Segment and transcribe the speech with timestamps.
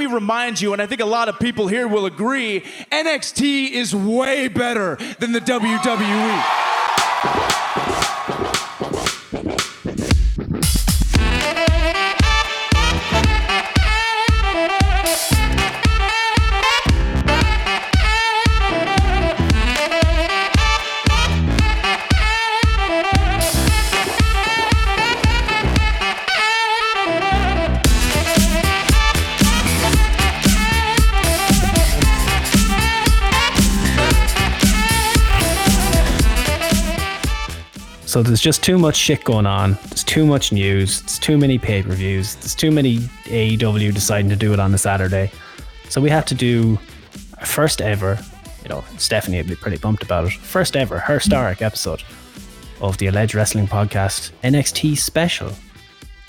[0.00, 3.94] me remind you, and I think a lot of people here will agree, NXT is
[3.94, 6.70] way better than the WWE.
[38.10, 39.78] So there's just too much shit going on.
[39.84, 41.00] There's too much news.
[41.02, 42.34] There's too many pay per views.
[42.34, 45.30] There's too many AEW deciding to do it on a Saturday.
[45.88, 46.76] So we have to do
[47.38, 48.18] our first ever,
[48.64, 50.32] you know, Stephanie would be pretty pumped about it.
[50.32, 52.02] First ever, historic episode
[52.80, 55.52] of the Alleged Wrestling Podcast NXT special.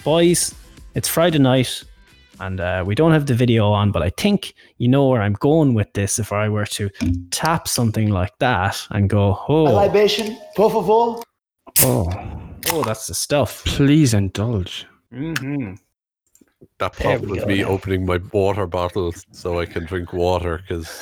[0.04, 0.54] Boys,
[0.94, 1.84] it's Friday night
[2.40, 5.34] and uh, we don't have the video on, but I think you know where I'm
[5.34, 6.92] going with this if I were to
[7.32, 9.68] tap something like that and go, oh.
[9.68, 11.24] A libation, por favor.
[11.80, 12.10] Oh,
[12.72, 13.64] oh, that's the stuff.
[13.66, 14.86] Please indulge.
[15.14, 15.76] Mm-hmm.
[16.78, 17.70] That There pop was me now.
[17.70, 21.00] opening my water bottle so I can drink water because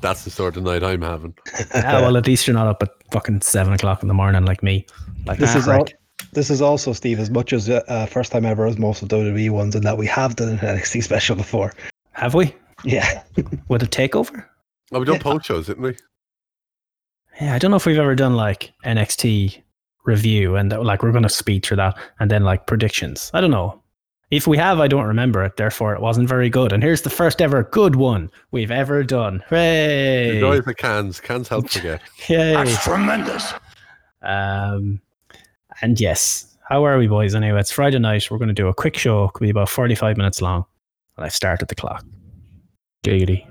[0.00, 1.34] that's the sort of night I'm having.
[1.74, 4.62] yeah, well, at least you're not up at fucking seven o'clock in the morning like
[4.62, 4.86] me.
[5.26, 5.94] Like This ah, is all, right.
[6.32, 9.08] this is also Steve as much as uh, uh, first time ever as most of
[9.08, 11.72] WWE ones, in that we have done an NXT special before.
[12.12, 12.54] Have we?
[12.84, 13.22] Yeah,
[13.68, 14.44] With a takeover?
[14.92, 15.22] Oh, we done Yeah.
[15.22, 15.96] post shows, didn't we?
[17.40, 19.62] Yeah, I don't know if we've ever done like NXT
[20.04, 23.30] review and uh, like we're going to speed through that and then like predictions.
[23.34, 23.82] I don't know.
[24.30, 25.56] If we have, I don't remember it.
[25.56, 26.72] Therefore, it wasn't very good.
[26.72, 29.42] And here's the first ever good one we've ever done.
[29.48, 30.34] Hooray!
[30.36, 31.18] Enjoy the cans.
[31.18, 32.00] Cans help forget.
[32.28, 32.64] Yay!
[32.82, 33.52] tremendous.
[34.22, 35.00] Um,
[35.82, 37.34] and yes, how are we, boys?
[37.34, 38.30] Anyway, it's Friday night.
[38.30, 39.24] We're going to do a quick show.
[39.24, 40.64] It could be about 45 minutes long.
[41.16, 42.04] And I've started the clock.
[43.02, 43.44] Giggity.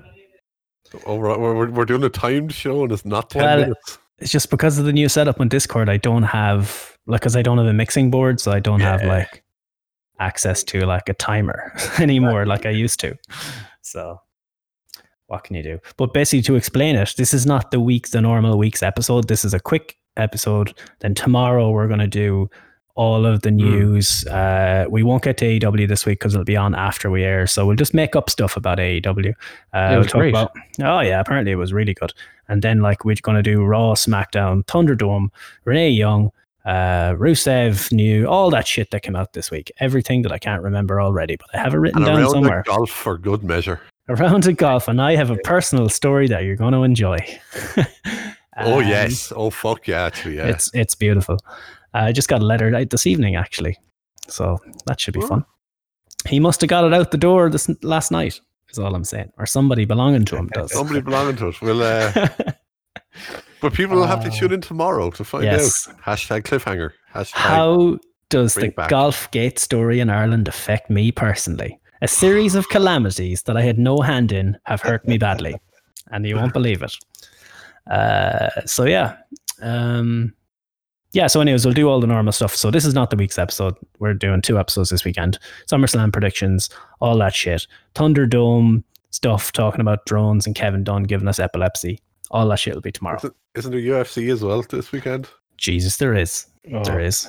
[1.04, 3.98] Oh, we're, we're, we're doing a timed show and it's not 10 Well, minutes.
[4.20, 7.42] It's just because of the new setup on Discord, I don't have, like, because I
[7.42, 9.42] don't have a mixing board, so I don't have, like,
[10.18, 13.16] access to, like, a timer anymore, like I used to.
[13.80, 14.20] So,
[15.26, 15.78] what can you do?
[15.96, 19.28] But basically, to explain it, this is not the week's, the normal week's episode.
[19.28, 20.74] This is a quick episode.
[21.00, 22.50] Then tomorrow, we're going to do
[22.94, 24.26] all of the news.
[24.26, 27.46] Uh, we won't get to AEW this week because it'll be on after we air.
[27.46, 29.30] So we'll just make up stuff about AEW.
[29.72, 30.30] Uh, It we'll was talk great.
[30.30, 30.52] about.
[30.82, 32.12] Oh yeah, apparently it was really good.
[32.48, 35.28] And then like we're going to do Raw, SmackDown, Thunderdome,
[35.64, 36.30] Renee Young,
[36.64, 39.70] uh, Rusev, new, all that shit that came out this week.
[39.78, 42.62] Everything that I can't remember already, but I have it written down somewhere.
[42.66, 43.80] golf for good measure.
[44.08, 47.18] A round of golf, and I have a personal story that you're going to enjoy.
[48.58, 49.32] oh, Um, yes.
[49.34, 50.48] Oh, fuck yeah, actually, yeah.
[50.48, 51.38] it's it's beautiful.
[51.94, 53.76] I just got a letter out this evening, actually,
[54.28, 55.26] so that should be Oh.
[55.26, 55.44] fun.
[56.28, 58.40] He must have got it out the door this last night.
[58.70, 60.72] Is all I'm saying, or somebody belonging to him does.
[60.72, 61.60] Somebody belonging to it.
[61.60, 62.12] We'll, uh,
[63.60, 65.88] but people will have to Uh, tune in tomorrow to find yes.
[65.88, 66.00] out.
[66.02, 66.90] Hashtag cliffhanger.
[67.14, 67.32] Hashtag.
[67.34, 67.98] How
[68.28, 68.88] does the back.
[68.88, 71.78] golf gate story in Ireland affect me personally?
[72.02, 75.56] A series of calamities that I had no hand in have hurt me badly,
[76.12, 76.94] and you won't believe it.
[77.90, 79.16] Uh, so yeah,
[79.62, 80.32] um,
[81.12, 81.26] yeah.
[81.26, 82.54] So, anyways, we'll do all the normal stuff.
[82.54, 83.74] So this is not the week's episode.
[83.98, 85.38] We're doing two episodes this weekend.
[85.70, 87.66] SummerSlam predictions, all that shit.
[87.94, 91.98] Thunderdome stuff, talking about drones and Kevin Dunn giving us epilepsy.
[92.30, 93.18] All that shit will be tomorrow.
[93.18, 95.28] Isn't, isn't there UFC as well this weekend?
[95.56, 96.84] Jesus, there is, Oh.
[96.84, 97.28] there is.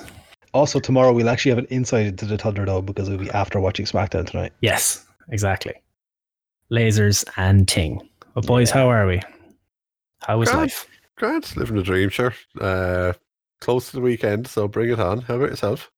[0.54, 3.84] Also, tomorrow we'll actually have an insight into the Thunderdome because it'll be after watching
[3.86, 4.52] SmackDown tonight.
[4.60, 5.72] Yes, exactly.
[6.70, 8.06] Lasers and ting.
[8.34, 8.74] But boys, Yeah.
[8.82, 9.20] how are we?
[10.20, 10.62] How is Grand.
[10.62, 10.86] life?
[11.16, 12.34] Grant, living the dream, sure.
[12.60, 13.12] Uh,
[13.62, 15.20] close to the weekend, so bring it on.
[15.22, 15.90] How about yourself?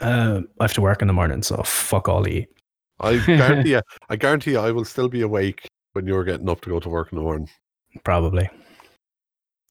[0.00, 2.44] Uh, I have to work in the morning, so fuck all you.
[3.00, 3.80] I guarantee you,
[4.10, 6.88] I guarantee you, I will still be awake when you're getting up to go to
[6.88, 7.48] work in the morning.
[8.04, 8.48] Probably.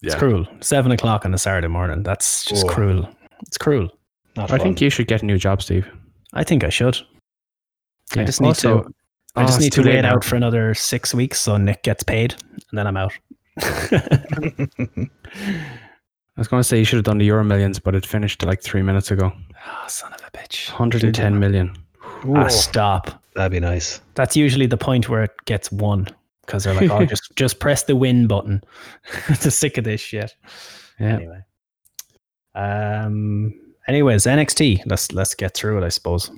[0.02, 0.48] It's cruel.
[0.62, 2.02] Seven o'clock on a Saturday morning.
[2.02, 2.70] That's just Oh.
[2.70, 3.08] cruel.
[3.48, 3.90] It's cruel.
[4.36, 4.64] Not I fun.
[4.66, 5.88] think you should get a new job, Steve.
[6.34, 6.98] I think I should.
[8.18, 8.90] I just need Also- to.
[9.36, 11.56] I Oh, just it's need to too late wait out for another six weeks so
[11.56, 12.36] Nick gets paid,
[12.70, 13.14] and then I'm out.
[16.38, 18.44] I was going to say you should have done the Euro Millions, but it finished
[18.44, 19.32] like three minutes ago.
[19.66, 20.70] oh, son of a bitch.
[20.70, 21.76] 110 million.
[22.36, 23.22] Ah, stop.
[23.36, 24.02] That'd be nice.
[24.16, 26.08] That's usually the point where it gets won
[26.46, 28.62] because they're like, "Oh, just just press the win button."
[29.42, 30.36] to sick of this shit.
[31.00, 31.16] Yeah.
[31.16, 31.42] Anyway,
[32.56, 33.54] um.
[33.88, 34.84] Anyways, NXT.
[34.86, 35.86] Let's let's get through it.
[35.86, 36.32] I suppose.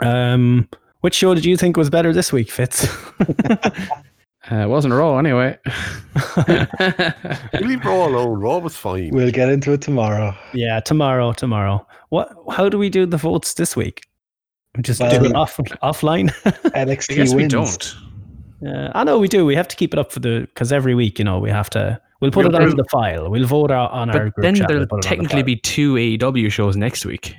[0.00, 0.68] Um.
[1.00, 2.86] Which show did you think was better this week, Fitz?
[4.52, 5.58] Uh, it wasn't Raw anyway.
[6.48, 8.38] you leave Raw alone.
[8.40, 9.10] Raw was fine.
[9.10, 10.34] We'll get into it tomorrow.
[10.52, 11.32] yeah, tomorrow.
[11.32, 11.86] Tomorrow.
[12.10, 12.34] What?
[12.50, 14.02] How do we do the votes this week?
[14.76, 16.30] We just Well- do it off offline.
[16.44, 17.94] NXT I guess we don't.
[18.66, 19.44] Uh, I know we do.
[19.46, 21.70] We have to keep it up for the because every week, you know, we have
[21.70, 22.00] to.
[22.20, 23.30] We'll put Yeah, it onto but- the file.
[23.30, 24.68] We'll vote out on our But group then chat.
[24.68, 27.36] there'll We'll put the technically be two AEW shows next week.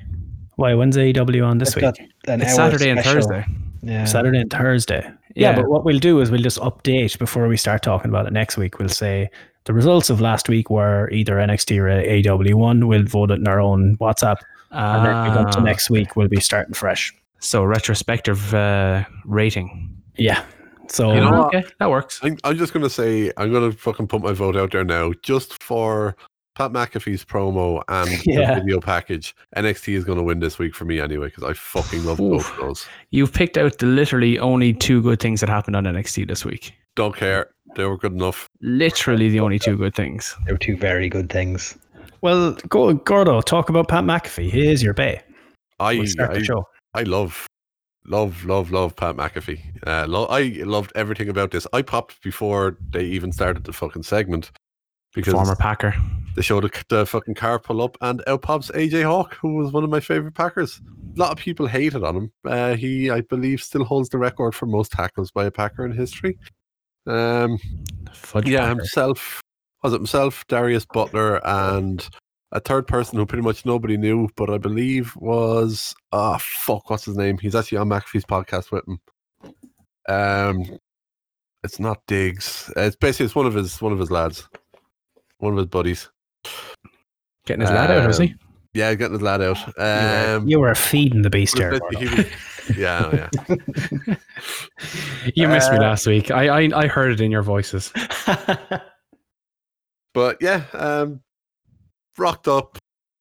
[0.56, 0.74] Why?
[0.74, 2.10] When's AEW on this It's week?
[2.28, 3.04] an It's hour Saturday and.
[3.04, 3.46] Thursday.
[3.82, 4.06] Yeah.
[4.06, 5.02] Saturday and Thursday.
[5.36, 5.56] Yeah, Yeah.
[5.58, 8.58] but what we'll do is we'll just update before we start talking about it next
[8.58, 8.80] week.
[8.80, 9.30] We'll say
[9.66, 12.88] the results of last week were either NXT or AEW one.
[12.88, 14.38] We'll vote it in our own WhatsApp,
[14.72, 16.16] and then we go to Ah, next week.
[16.16, 17.14] We'll be starting fresh.
[17.40, 19.90] So retrospective uh, rating.
[20.18, 20.44] Yeah.
[20.88, 22.20] So You know okay, that works.
[22.24, 25.62] I'm, I'm just gonna say I'm gonna fucking put my vote out there now, just
[25.62, 26.16] for
[26.56, 28.56] Pat McAfee's promo and Yeah.
[28.56, 29.36] the video package.
[29.56, 32.58] NXT is gonna win this week for me anyway because I fucking love both of
[32.58, 32.88] those.
[33.12, 36.74] You've picked out the literally only two good things that happened on NXT this week.
[36.96, 38.48] Don't care, they were good enough.
[38.62, 40.36] Literally the only two good things.
[40.46, 41.78] They were two very good things.
[42.22, 43.42] well, go Gordo.
[43.42, 44.50] Talk about Pat McAfee.
[44.50, 45.22] He is your bay.
[45.80, 46.64] I We'll start I, the show.
[46.94, 47.46] I love,
[48.08, 49.60] love, love, love Pat McAfee.
[49.86, 51.68] Uh, lo- I loved everything about this.
[51.74, 54.52] I popped before they even started the fucking segment
[55.16, 55.96] because Former Packer.
[56.36, 59.72] they showed the, the fucking car pull up and out pops AJ Hawk, who was
[59.72, 60.82] one of my favorite Packers.
[61.16, 62.32] A lot of people hated on him.
[62.46, 65.94] Uh, he, I believe, still holds the record for most tackles by a Packer in
[65.94, 66.38] history.
[67.08, 67.58] Um,
[68.14, 68.80] Fudge yeah, Packer.
[68.80, 69.42] himself
[69.86, 72.08] was it himself, Darius Butler, and
[72.52, 77.06] a third person who pretty much nobody knew, but I believe was ah fuck, what's
[77.06, 77.38] his name?
[77.38, 79.00] He's actually on McAfee's podcast with him.
[80.10, 80.80] Um,
[81.64, 82.72] it's not Diggs.
[82.76, 84.48] It's basically it's one of his one of his lads,
[85.40, 86.10] one of his buddies.
[87.46, 88.30] Getting his lad out, was he?
[88.32, 88.40] Um,
[88.74, 89.58] Yeah, getting his lad out.
[89.68, 91.72] You were- Um, you were feeding the beast but there.
[91.72, 92.16] basically Gordo.
[92.16, 93.30] he was- yeah,
[94.08, 94.16] yeah.
[95.36, 96.32] You missed me uh, last week.
[96.32, 97.92] I, I I heard it in your voices.
[100.14, 101.22] But yeah, um,
[102.18, 102.78] rocked up.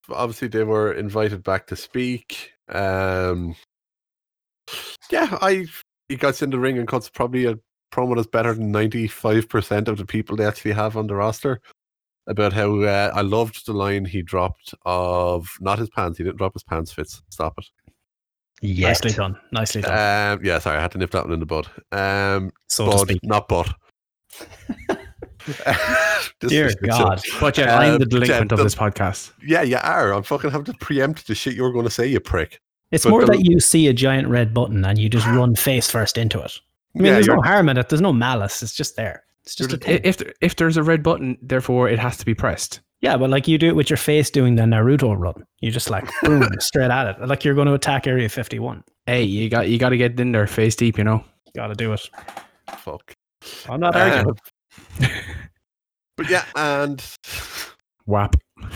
[0.08, 2.52] Obviously, they were invited back to speak.
[2.68, 3.56] Um,
[5.10, 5.66] yeah, I
[6.08, 7.58] he gets in the ring and cuts probably a
[7.92, 11.16] promo that's better than ninety five percent of the people they actually have on the
[11.16, 11.60] roster.
[12.26, 16.16] About how uh, I loved the line he dropped of not his pants.
[16.16, 16.90] He didn't drop his pants.
[16.92, 17.22] Fits.
[17.28, 17.66] Stop it.
[18.62, 19.04] Yes.
[19.04, 19.36] Nicely done.
[19.52, 20.38] Nicely done.
[20.38, 21.68] Um, yeah, sorry, I had to nip that one in the bud.
[21.92, 23.20] Um, so to bud, speak.
[23.24, 23.74] not bud.
[26.40, 27.20] Dear is- God.
[27.40, 29.32] But yeah, I'm Um, the delinquent yeah, of this podcast.
[29.44, 30.12] Yeah, you are.
[30.12, 32.60] I'm fucking having to preempt the shit you were going to say, you prick.
[32.90, 35.54] It's but more the- that you see a giant red button and you just run
[35.56, 36.52] face first into it.
[36.96, 37.88] I mean, Yeah, there's no harm in it.
[37.88, 38.62] There's no malice.
[38.62, 39.23] It's just there.
[39.46, 39.94] It's just a You're thing.
[40.04, 42.80] I- If there- if there's a red button, therefore it has to be pressed.
[43.00, 45.44] Yeah, but like you do it with your face doing the Naruto run.
[45.60, 47.28] You just like boom, straight at it.
[47.28, 48.82] Like you're going to attack Area 51.
[49.06, 51.22] Hey, you got you got to get in there face deep, you know.
[51.54, 52.08] Got to do it.
[52.78, 53.12] Fuck.
[53.68, 54.38] I'm not Um, arguing.
[56.16, 57.04] but yeah, and
[58.06, 58.36] WAP.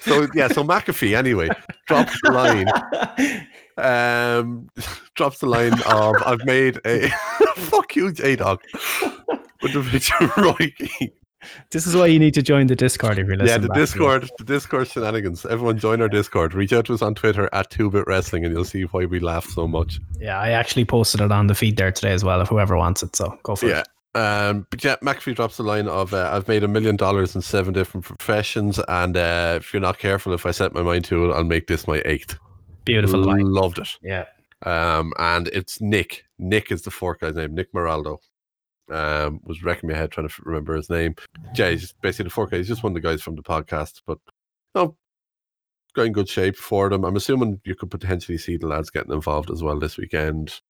[0.00, 1.48] so yeah, so McAfee anyway
[1.86, 2.66] drops the line.
[3.78, 4.68] Um,
[5.14, 7.08] drops the line of I've made a
[7.56, 8.60] fuck you, J Dog.
[9.62, 10.74] With the picture of Roy
[11.70, 13.62] this is why you need to join the Discord if you're listening.
[13.62, 13.74] Yeah, the.
[13.74, 15.44] Discord, the Discord shenanigans.
[15.46, 16.54] Everyone join our Discord.
[16.54, 19.20] Reach out to us on Twitter at Two Bit Wrestling, and you'll see why we
[19.20, 20.00] laugh so much.
[20.20, 22.40] Yeah, I actually posted it on the feed there today as well.
[22.40, 23.80] If whoever wants it, so go for Yeah.
[23.80, 23.88] it.
[24.14, 27.40] Um, but yeah, McAfee drops the line of uh, I've made a million dollars in
[27.40, 31.30] seven different professions, and uh, if you're not careful, if I set my mind to
[31.30, 32.38] it, I'll make this my eighth.
[32.84, 33.46] Beautiful line.
[33.46, 33.98] Loved it.
[34.02, 34.26] Yeah.
[34.64, 36.24] Um, and it's Nick.
[36.38, 37.54] Nick is the fourth guy's name.
[37.54, 38.18] Nick Moraldo.
[38.90, 41.14] Um, was wrecking my head trying to remember his name.
[41.54, 42.58] Yeah, he's basically the fourth guy.
[42.58, 44.18] He's just one of the guys from the podcast, but
[44.74, 44.96] no,
[45.94, 47.04] got in good shape for them.
[47.04, 50.60] I'm assuming you could potentially see the lads getting involved as well this weekend.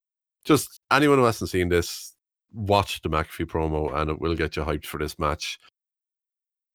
[0.45, 2.15] Just anyone who hasn't seen this,
[2.53, 5.59] watch the McAfee promo, and it will get you hyped for this match.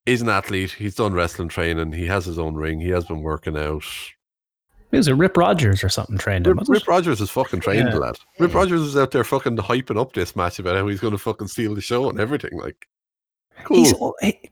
[0.05, 0.71] He's an athlete.
[0.71, 1.93] He's done wrestling training.
[1.93, 2.79] He has his own ring.
[2.79, 3.83] He has been working out.
[4.91, 6.51] It was a Rip Rogers or something trained him.
[6.51, 6.87] Rip, wasn't Rip it?
[6.87, 7.93] Rogers is fucking trained, Yeah.
[7.93, 8.15] the lad.
[8.39, 11.17] Rip Rogers was out there fucking hyping up this match about how he's going to
[11.19, 12.57] fucking steal the show and everything.
[12.57, 12.87] Like,
[13.65, 13.77] cool.
[13.77, 13.93] He's,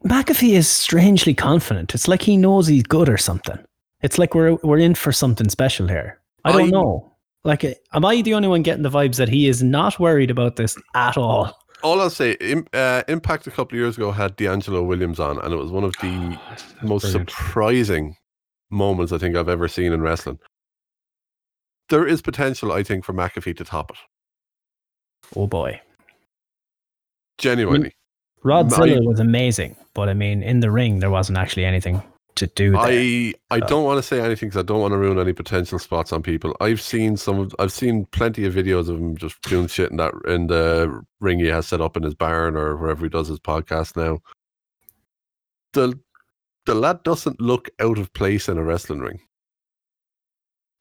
[0.06, 1.96] McAfee is strangely confident.
[1.96, 3.58] It's like he knows he's good or something.
[4.02, 6.20] It's like we're we're in for something special here.
[6.46, 7.12] I don't I- know.
[7.44, 7.64] Like,
[7.94, 10.78] am I the only one getting the vibes that he is not worried about this
[10.96, 11.58] at all?
[11.82, 12.36] All I'll say,
[12.74, 15.86] uh, Impact a couple of years ago had DeAngelo Williams on, and it was one
[15.86, 16.38] of the
[16.82, 17.30] most Brilliant.
[17.30, 18.18] surprising
[18.70, 20.40] moments I think I've ever seen in wrestling.
[21.90, 23.98] There is potential, I think, for McAfee to top it.
[25.36, 25.82] Oh boy,
[27.38, 27.94] Genuinely.
[28.44, 32.02] Rod Zilla was amazing, but I mean, in the ring there wasn't actually anything
[32.36, 32.72] to do.
[32.72, 32.82] There.
[32.82, 35.34] I I So- don't want to say anything because I don't want to ruin any
[35.34, 36.56] potential spots on people.
[36.62, 37.40] I've seen some.
[37.40, 41.04] Of, I've seen plenty of videos of him just doing shit in that in the
[41.20, 44.20] ring he has set up in his barn or wherever he does his podcast now.
[45.74, 46.00] The
[46.68, 49.20] the lad doesn't look out of place in a wrestling ring.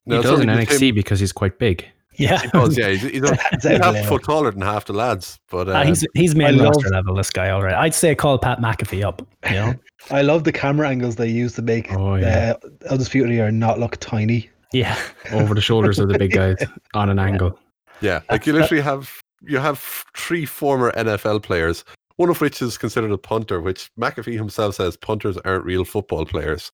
[0.05, 1.85] No, he does sorry, in just NXT him- because he's quite big.
[2.19, 2.89] Yeah, He does, yeah.
[2.89, 5.39] He's, he's, a, he's out half a foot taller than half the lads.
[5.51, 7.15] But uh, Ah, he's he's I main love- roster level.
[7.15, 7.75] This guy, all right.
[7.75, 9.21] I'd say call Pat McAfee up.
[9.45, 9.73] You know,
[10.11, 12.55] I love the camera angles they use to make Oh, yeah.
[12.63, 14.49] uh, Undisputed Era not look tiny.
[14.73, 14.97] yeah.
[15.31, 16.55] Over the shoulders of the big guys
[16.95, 17.59] on an angle.
[18.01, 19.11] yeah, like you literally have
[19.43, 19.77] you have
[20.15, 21.85] three former NFL players,
[22.17, 26.25] one of which is considered a punter, which McAfee himself says punters aren't real football
[26.25, 26.71] players,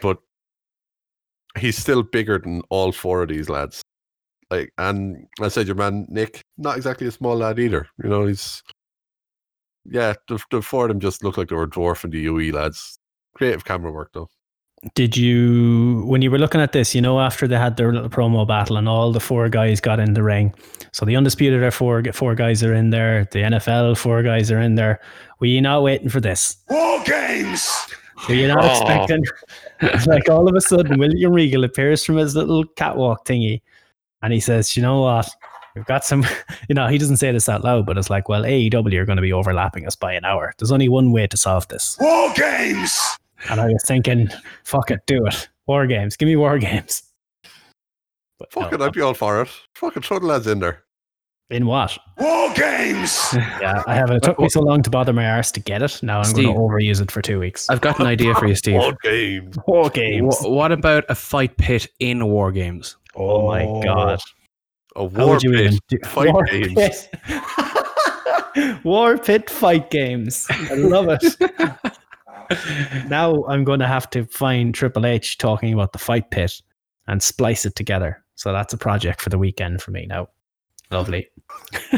[0.00, 0.18] but
[1.58, 3.82] he's still bigger than all four of these lads.
[4.50, 7.88] Like, and I said, your man Nick, not exactly a small lad either.
[8.02, 8.62] You know, he's
[9.84, 10.14] yeah.
[10.28, 12.98] The, the four of them just look like they were dwarfing the UE lads.
[13.34, 14.28] Creative camera work though.
[14.94, 18.10] Did you, when you were looking at this, you know, after they had their little
[18.10, 20.52] promo battle and all the four guys got in the ring,
[20.92, 24.60] so the undisputed are four four guys are in there, the NFL four guys are
[24.60, 25.00] in there.
[25.40, 26.58] Were you not waiting for this?
[26.68, 27.70] War games.
[28.28, 28.70] Were you not Oh.
[28.70, 29.24] expecting?
[29.80, 33.62] It's like all of a sudden, William Regal appears from his little catwalk thingy,
[34.22, 35.28] and he says, "You know what?
[35.74, 36.24] We've got some."
[36.68, 39.16] You know, he doesn't say this out loud, but it's like, "Well, AEW are going
[39.16, 40.54] to be overlapping us by an hour.
[40.58, 42.98] There's only one way to solve this." War games.
[43.50, 44.28] And I was thinking,
[44.64, 45.48] "Fuck it, do it.
[45.66, 46.16] War games.
[46.16, 47.02] Give me war games."
[48.38, 49.48] But Fuck no, it, I'd be all for it.
[49.74, 50.82] Fucking throw the lads in there.
[51.50, 51.96] in what?
[52.18, 53.20] War games.
[53.60, 54.10] Yeah, I have.
[54.10, 56.02] It took me so long to bother my arse to get it.
[56.02, 57.68] Now I'm going to overuse it for two weeks.
[57.70, 58.80] I've got an idea for you, Steve.
[58.80, 59.56] All games.
[59.66, 60.36] War games.
[60.42, 62.96] Wha- what about a fight pit in War Games?
[63.14, 63.82] Oh my oh.
[63.82, 64.20] god.
[64.96, 65.60] A war you pit.
[65.60, 66.74] even do fight War games.
[66.74, 67.10] Pit.
[68.84, 70.46] War Pit fight games.
[70.50, 71.24] I love it.
[73.08, 76.60] now I'm going to have to find Triple H talking about the fight pit
[77.06, 78.22] and splice it together.
[78.36, 80.28] So that's a project for the weekend for me now.
[80.90, 81.28] Lovely.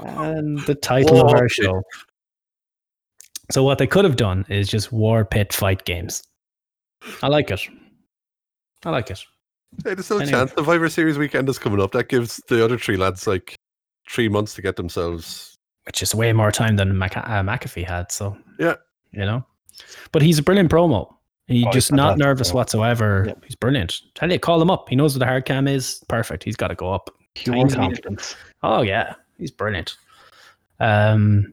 [0.00, 1.50] and the title of our Pit.
[1.50, 1.82] show.
[3.50, 6.22] So what they could have done is just War Pit fight games.
[7.22, 7.60] I like it.
[8.84, 9.22] I like it.
[9.84, 10.30] Hey, there's no Anyway.
[10.30, 10.50] chance.
[10.52, 11.92] The Survivor Series weekend is coming up.
[11.92, 13.56] That gives the other three lads like
[14.08, 15.53] three months to get themselves.
[15.86, 18.10] Which is way more time than Mac- uh, McAfee had.
[18.12, 18.74] So Yeah.
[19.12, 19.44] you know,
[20.12, 21.08] but he's a brilliant promo.
[21.46, 22.54] He's Oh, he's just not nervous promo.
[22.54, 23.24] whatsoever.
[23.26, 23.44] Yep.
[23.44, 24.00] He's brilliant.
[24.14, 24.88] Tell you, call him up.
[24.88, 26.02] He knows what the hard cam is.
[26.08, 26.42] Perfect.
[26.44, 27.10] He's got to go up.
[27.34, 27.74] Pure Tiny.
[27.74, 28.34] confidence.
[28.62, 29.96] Oh yeah, he's brilliant.
[30.80, 31.52] Um,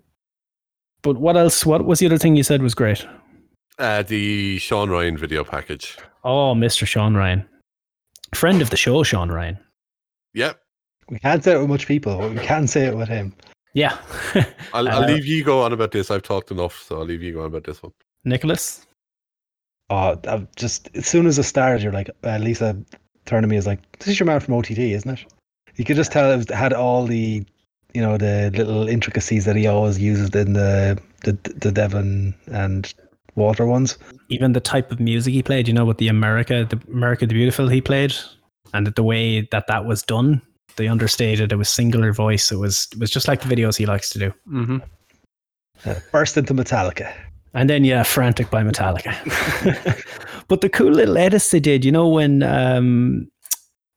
[1.01, 1.65] but what else?
[1.65, 3.05] What was the other thing you said was great?
[3.79, 5.97] Uh, the Sean Ryan video package.
[6.23, 6.85] Oh, Mr.
[6.85, 7.43] Sean Ryan,
[8.35, 9.57] friend of the show, Sean Ryan.
[10.35, 10.59] Yep.
[11.09, 13.33] We can't say it with much people, but we can say it with him.
[13.73, 13.97] Yeah,
[14.73, 16.11] I'll, I'll Uh, leave you go on about this.
[16.11, 17.93] I've talked enough, so I'll leave you go on about this one.
[18.25, 18.85] Nicholas.
[19.89, 22.77] Oh, I've just as soon as it started, you're like, uh, Lisa
[23.25, 25.25] turned to me is like, "This is your man from OTT, isn't it?"
[25.75, 27.45] You could just tell it had all the,
[27.93, 32.93] you know, the little intricacies that he always uses in the the the Devlin and
[33.35, 33.97] Walter ones.
[34.29, 37.33] even the type of music he played, you know, with the America, the America the
[37.33, 38.13] Beautiful he played,
[38.73, 40.41] and the way that that was done,
[40.75, 41.51] they understated.
[41.51, 42.51] It was singular voice.
[42.51, 44.33] It was it was just like the videos he likes to do.
[44.47, 44.77] Mm-hmm.
[45.85, 47.13] Uh, burst into Metallica.
[47.53, 49.13] And then yeah, frantic by Metallica.
[50.47, 53.29] but the cool little edits they did, you know, when um,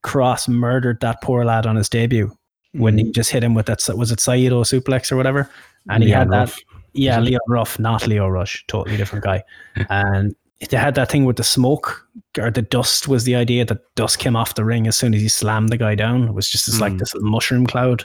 [0.04, 2.37] Kross murdered that poor lad on his debut,
[2.73, 5.49] when he just hit him with that was it Saito suplex or whatever,
[5.88, 6.52] and he had that
[6.95, 9.43] yeah, Leon Ruff, not Lio Rush, totally different guy.
[9.90, 10.35] and
[10.71, 12.07] they had that thing with the smoke
[12.39, 15.21] or the dust was the idea that dust came off the ring as soon as
[15.21, 16.29] he slammed the guy down.
[16.29, 16.99] It was just this, like Hmm.
[16.99, 18.05] this mushroom cloud.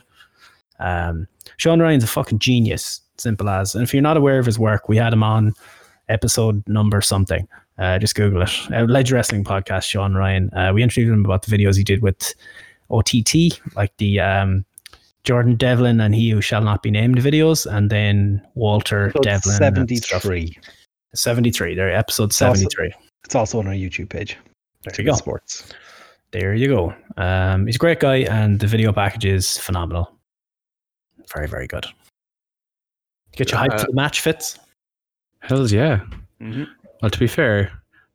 [0.80, 1.28] Um,
[1.58, 3.76] Sean Ryan's a fucking genius, simple as.
[3.76, 5.54] And if you're not aware of his work, we had him on
[6.10, 7.48] episode number something.
[7.78, 8.50] Uh, just Google it.
[8.74, 10.50] Uh, Ledge Wrestling Podcast, Sean Ryan.
[10.54, 12.34] Uh, we interviewed him about the videos he did with
[12.90, 14.66] OTT, like the um,
[15.24, 19.64] Jordan Devlin and He Who Shall Not Be Named videos, and then Walter Devlin.
[19.64, 20.24] and stuff.
[20.24, 20.58] 73.
[21.16, 21.76] 73.
[21.76, 22.94] There, episode It's also- 73.
[23.26, 24.38] It's also on our YouTube page.
[24.84, 25.14] There you go.
[25.16, 25.74] Sports.
[26.32, 26.94] There you go.
[27.18, 30.16] Um, he's a great guy, and the video package is phenomenal.
[31.34, 31.86] Very, very good.
[33.36, 34.58] Get your hype Uh, for the match, Fitz.
[35.40, 36.02] Hells yeah.
[36.42, 36.64] Mm-hmm.
[37.02, 37.72] Well, to be fair,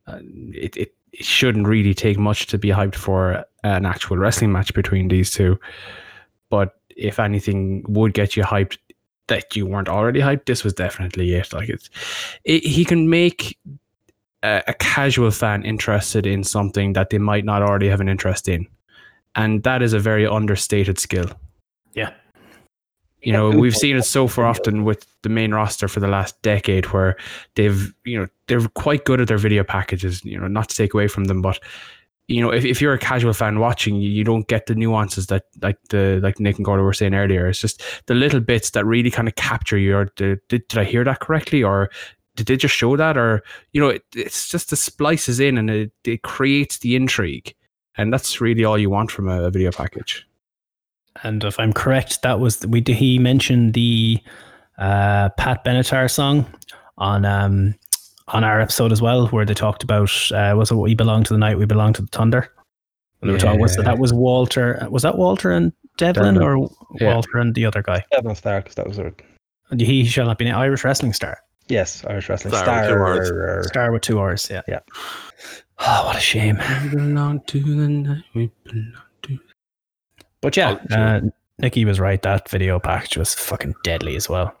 [0.07, 0.19] uh,
[0.53, 4.73] it, it, it shouldn't really take much to be hyped for an actual wrestling match
[4.73, 5.59] between these two.
[6.49, 8.77] But if anything would get you hyped
[9.27, 11.53] that you weren't already hyped, this was definitely it.
[11.53, 11.89] Like it's,
[12.43, 13.57] it, he can make
[14.43, 18.47] a, a casual fan interested in something that they might not already have an interest
[18.47, 18.67] in,
[19.35, 21.29] and that is a very understated skill.
[21.93, 22.11] Yeah.
[23.21, 26.39] You know, we've seen it so far often with the main roster for the last
[26.43, 27.15] decade where
[27.55, 30.93] they've, you know, they're quite good at their video packages, you know, not to take
[30.93, 31.59] away from them, but
[32.27, 35.27] you know, if, if you're a casual fan watching, you, you don't get the nuances
[35.27, 37.47] that like the like Nick and Gordo were saying earlier.
[37.47, 39.95] It's just the little bits that really kind of capture you.
[39.95, 41.63] Or did, did, I hear that correctly?
[41.63, 41.91] Or
[42.35, 45.69] did they just show that, or you know, it, it's just the splices in and
[45.69, 47.53] it, it creates the intrigue,
[47.97, 50.27] and that's really all you want from a, a video package.
[51.23, 52.83] And if I'm correct, that was we.
[52.85, 54.19] He mentioned the
[54.77, 56.45] uh, Pat Benatar song
[56.97, 57.75] on um,
[58.29, 61.33] on our episode as well, where they talked about uh, was it "We Belong to
[61.33, 62.51] the Night, We Belong to the Thunder."
[63.21, 64.85] And they were talking, was that, that was Walter?
[64.91, 66.43] Was that Walter and Devlin, Devlin.
[66.43, 67.13] or Yeah.
[67.13, 68.03] Walter and the other guy?
[68.11, 69.13] Devon Star, because that was her.
[69.77, 71.39] He shall not be an Irish wrestling star.
[71.67, 73.27] Yes, Irish wrestling Star with two words.
[73.27, 73.63] star.
[73.63, 74.49] Star with two R's.
[74.49, 74.61] Yeah.
[74.67, 74.79] Yeah.
[75.77, 76.57] Oh, what a shame.
[76.83, 78.23] We belong to the night.
[78.33, 79.39] We belong to.
[80.39, 80.97] But yeah, Oh, sure.
[80.99, 81.21] uh,
[81.59, 82.21] Nikki was right.
[82.21, 84.55] That video package was fucking deadly as well.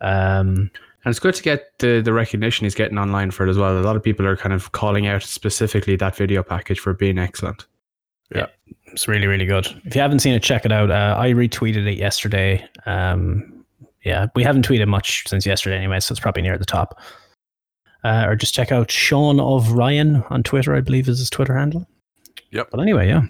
[0.00, 0.70] Um,
[1.06, 3.78] And it's good to get the, the recognition he's getting online for it as well.
[3.78, 7.16] A lot of people are kind of calling out specifically that video package for being
[7.16, 7.64] excellent.
[8.34, 8.46] Yeah.
[8.86, 9.68] It's really, really good.
[9.84, 10.90] If you haven't seen it, check it out.
[10.90, 12.68] Uh, I retweeted it yesterday.
[12.86, 13.64] Um,
[14.02, 17.00] yeah, we haven't tweeted much since yesterday anyway, so it's probably near the top.
[18.02, 21.56] Uh, or just check out Sean of Ryan on Twitter, I believe is his Twitter
[21.56, 21.86] handle.
[22.50, 22.68] Yep.
[22.72, 23.22] But anyway, yeah.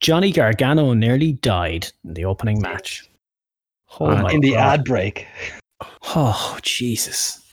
[0.00, 3.06] Johnny Gargano nearly died in the opening match.
[4.00, 4.80] Oh Uh, my in the God.
[4.80, 5.26] ad break.
[6.14, 7.52] Oh Jesus!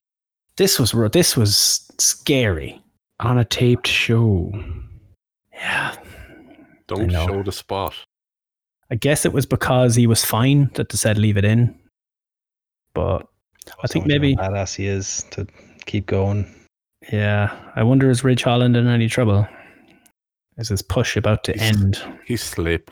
[0.58, 2.82] This was this was scary.
[3.22, 4.52] On a taped show.
[5.54, 5.96] Yeah,
[6.88, 7.28] Don't know.
[7.28, 7.94] show the spot.
[8.90, 11.78] I guess it was because he was fine that they said leave it in.
[12.94, 13.28] But
[13.84, 15.46] I think So much maybe how badass he is to
[15.86, 16.46] keep going.
[17.12, 17.54] yeah.
[17.76, 19.46] I wonder is Ridge Holland in any trouble?
[20.58, 22.02] Is his push about to He's- end?
[22.26, 22.92] He slipped.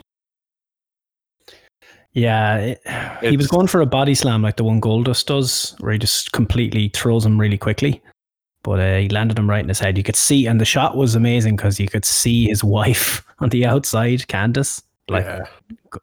[2.12, 2.80] Yeah, it,
[3.22, 6.32] he was going for a body slam like the one Goldust does, where he just
[6.32, 8.02] completely throws him really quickly.
[8.62, 9.96] But uh, he landed him right in his head.
[9.96, 13.50] You could see, and the shot was amazing because you could see his wife on
[13.50, 15.44] the outside, Candice, like yeah.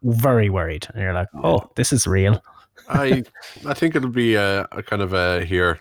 [0.03, 0.87] very worried.
[0.93, 2.41] And you're like, oh, this is real.
[2.87, 3.23] I
[3.65, 5.79] I think it'll be a, a kind of a here.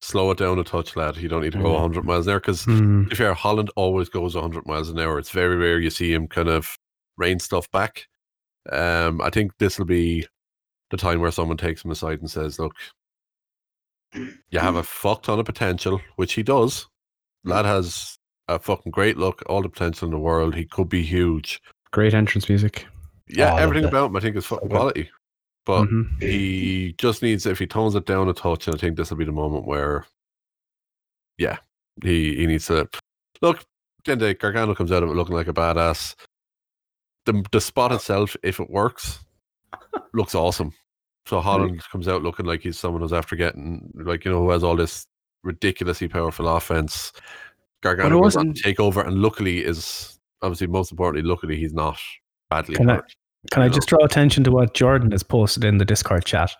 [0.00, 1.16] Slow it down a touch, lad.
[1.16, 1.74] You don't need to go Mm.
[1.74, 5.16] 100 miles an hour because to be fair, Holland always goes 100 miles an hour.
[5.18, 6.76] It's very rare you see him kind of
[7.16, 8.08] rein stuff back.
[8.70, 10.26] Um, I think this will be
[10.90, 12.74] the time where someone takes him aside and says, "Look,
[14.14, 16.86] you have a fuck ton of potential, which he does.
[17.44, 20.54] Lad has a fucking great look, all the potential in the world.
[20.54, 21.60] He could be huge.
[21.90, 22.86] Great entrance music.
[23.28, 24.74] Yeah, Oh, everything about him, I think, is fucking good.
[24.76, 25.10] quality.
[25.64, 26.20] But Mhm.
[26.20, 29.16] he just needs if he tones it down a touch, and I think this will
[29.16, 30.06] be the moment where,
[31.38, 31.58] yeah,
[32.02, 32.88] he he needs to
[33.40, 33.64] look.
[34.04, 36.14] Then the Gargano comes out of it looking like a badass.
[37.26, 39.20] The the spot itself, if it works,
[40.14, 40.72] looks awesome.
[41.26, 44.50] So Holland comes out looking like he's someone who's after getting like you know who
[44.50, 45.06] has all this
[45.44, 47.12] ridiculously powerful offense.
[47.82, 51.72] Gargano goes on to wasn't- take over, and luckily is obviously most importantly, luckily he's
[51.72, 51.98] not
[52.50, 53.14] badly Can I- hurt.
[53.50, 53.72] Can I know.
[53.72, 56.52] just draw attention to what Jordan has posted in the Discord chat?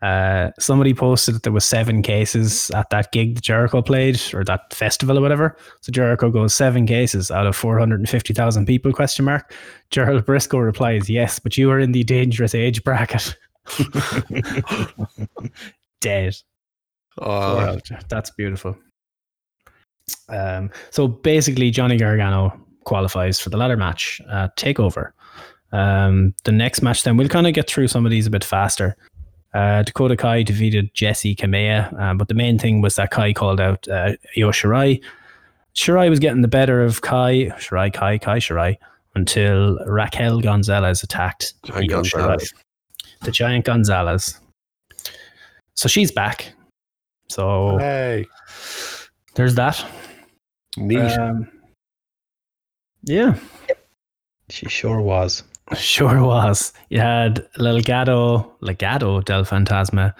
[0.00, 4.44] Uh, somebody posted that there was seven cases at that gig that Jericho played or
[4.44, 5.56] that festival or whatever.
[5.80, 8.92] So Jericho goes seven cases out of four hundred and fifty thousand people?
[8.92, 9.52] Question mark.
[9.90, 13.36] Gerald Briscoe replies, "Yes, but you are in the dangerous age bracket."
[16.00, 16.36] Dead.
[17.20, 18.76] Oh, Well, that's beautiful.
[20.28, 25.10] Um, so basically, Johnny Gargano qualifies for the ladder match uh, takeover.
[25.72, 28.44] Um, the next match, then we'll kind of get through some of these a bit
[28.44, 28.96] faster.
[29.54, 33.60] Uh, Dakota Kai defeated Jessi Kamea, um, but the main thing was that Kai called
[33.60, 35.02] out uh, Io Shirai.
[35.74, 38.76] Shirai was getting the better of Kai, Shirai, Kai, Kai, Shirai,
[39.14, 42.52] until Raquel Gonzalez attacked Giant Io Shirai.
[43.22, 44.38] The giant Gonzalez.
[45.74, 46.52] So she's back.
[47.28, 48.26] So Hey,
[49.34, 49.84] there's that.
[50.76, 50.98] neat.
[51.00, 51.48] Um,
[53.02, 53.34] yeah,
[54.50, 55.42] She sure was.
[55.76, 56.72] Sure was.
[56.88, 60.14] You had Legado, Legado del Fantasma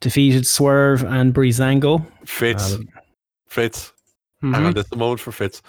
[0.00, 2.06] defeated Swerve and Breezango.
[2.24, 2.88] Fitz, um,
[3.48, 3.92] Fitz.
[4.42, 4.54] Mhm.
[4.54, 5.62] Hang on, this is the moment for Fitz.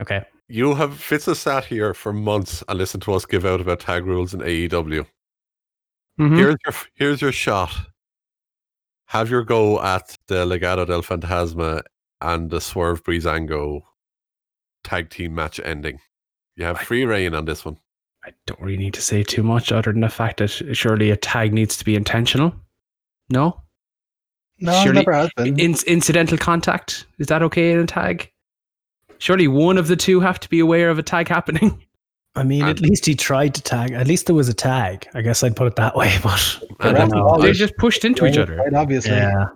[0.00, 0.24] Okay.
[0.48, 3.80] You have Fitz has sat here for months and listened to us give out about
[3.80, 5.06] tag rules in AEW.
[6.20, 6.36] Mhm.
[6.36, 7.74] Here's your here's your shot.
[9.06, 11.82] Have your go at the Legado del Fantasma
[12.20, 13.82] and the Swerve Breezango
[14.82, 16.00] tag team match ending.
[16.56, 17.78] You have free reign on this one.
[18.26, 21.16] I don't really need to say too much other than the fact that surely a
[21.16, 22.54] tag needs to be intentional.
[23.28, 23.60] No?
[24.60, 25.58] No, Surely- never has been.
[25.60, 27.06] In- incidental contact?
[27.18, 28.30] Is that okay in a tag?
[29.18, 31.84] Surely one of the two have to be aware of a tag happening.
[32.36, 33.92] I mean, uh, at least he tried to tag.
[33.92, 35.06] At least there was a tag.
[35.14, 36.16] I guess I'd put it that way.
[36.22, 38.56] But And ref then- always- They just pushed into each other.
[38.56, 39.12] Quite obviously.
[39.12, 39.46] yeah,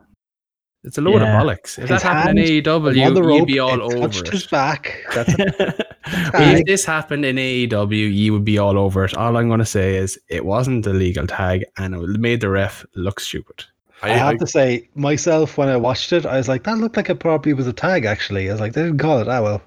[0.88, 1.40] It's a load Yeah.
[1.40, 1.78] of bollocks.
[1.78, 4.26] If His that happened in AEW, on the you'd rope, be all it over touched
[4.28, 4.32] it.
[4.32, 4.96] his back.
[5.14, 9.14] That's if this happened in AEW, you would be all over it.
[9.16, 12.48] All I'm going to say is it wasn't a legal tag and it made the
[12.50, 13.64] ref look stupid.
[14.02, 17.10] I, have to say, myself, when I watched it, I was like, that looked like
[17.10, 18.48] it probably was a tag, actually.
[18.48, 19.60] I was like, they didn't call it that well.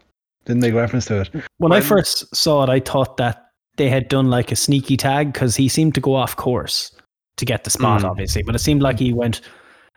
[0.45, 1.29] Didn't make reference to it.
[1.57, 3.45] When I first saw it, I thought that
[3.77, 6.91] they had done like a sneaky tag because he seemed to go off course
[7.38, 8.10] to get the spot, Mm.
[8.10, 8.41] obviously.
[8.41, 9.41] But it seemed like he went,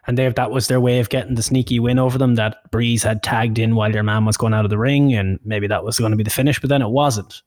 [0.06, 2.34] and they, that was their way of getting the sneaky win over them.
[2.34, 5.38] That Breeze had tagged in while your man was going out of the ring, and
[5.44, 7.42] maybe that was going to be the finish, but then it wasn't.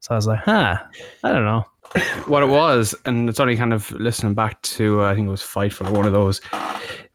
[0.00, 0.78] So I was like, huh,
[1.24, 1.64] I don't know.
[2.26, 5.30] what it was, and it's only kind of listening back to uh, I think it
[5.30, 6.40] was Fightful or one of those.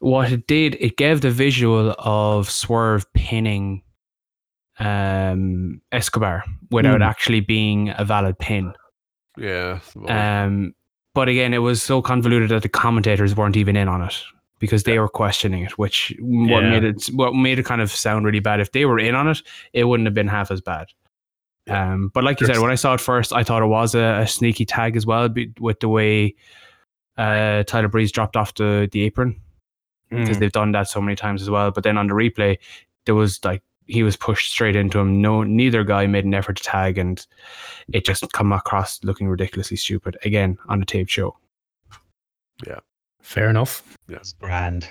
[0.00, 3.82] What it did, it gave the visual of Swerve pinning
[4.80, 7.06] um, Escobar without Mm.
[7.06, 8.74] actually being a valid pin.
[9.38, 9.78] yeah.
[9.94, 10.10] well,
[10.46, 10.74] Um,
[11.14, 14.20] but again, it was so convoluted that the commentators weren't even in on it
[14.64, 16.70] because they were questioning it, which what Yeah.
[16.70, 18.60] made it what made it kind of sound really bad.
[18.60, 20.86] If they were in on it, it wouldn't have been half as bad.
[21.68, 24.20] Um, but like you said, when I saw it first, I thought it was a,
[24.22, 25.28] a sneaky tag as well,
[25.60, 26.34] with the way
[27.16, 29.40] uh, Tyler Breeze dropped off the the apron
[30.10, 31.70] because they've done that so many times as well.
[31.70, 32.58] But then on the replay,
[33.06, 35.20] there was like he was pushed straight into him.
[35.20, 37.24] No, neither guy made an effort to tag, and
[37.92, 41.36] it just come across looking ridiculously stupid again on a tape show.
[43.24, 43.82] Fair enough.
[44.08, 44.86] It's grand.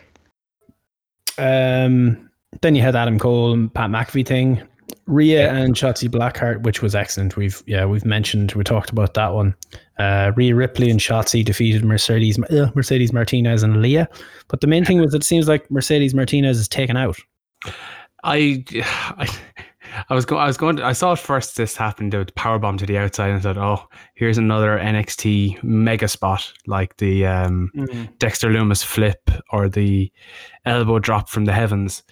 [1.37, 4.61] Um, then you had Adam Cole and Pat McAfee thing,
[5.05, 7.37] Rhea and Shotzi Blackheart, which was excellent.
[7.37, 9.55] We've yeah we've mentioned we talked about that one.
[9.99, 14.09] Uh, Rhea Ripley and Shotzi defeated Mercedes uh, Mercedes Martinez and Leah,
[14.47, 17.17] but the main thing was it seems like Mercedes Martinez is taken out.
[18.23, 19.29] I, I,
[20.09, 20.41] I was going.
[20.41, 20.77] I was going.
[20.77, 21.57] To, I saw it first.
[21.57, 22.13] This happened.
[22.13, 26.51] The power bomb to the outside, and I thought, "Oh, here's another NXT mega spot
[26.67, 27.71] like the um,
[28.17, 30.11] Dexter Lumis flip or the
[30.65, 32.03] elbow drop from the heavens."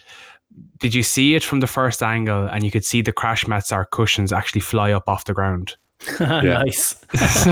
[0.79, 3.71] Did you see it from the first angle, and you could see the crash mats
[3.71, 5.75] or cushions actually fly up off the ground?
[6.19, 6.95] nice.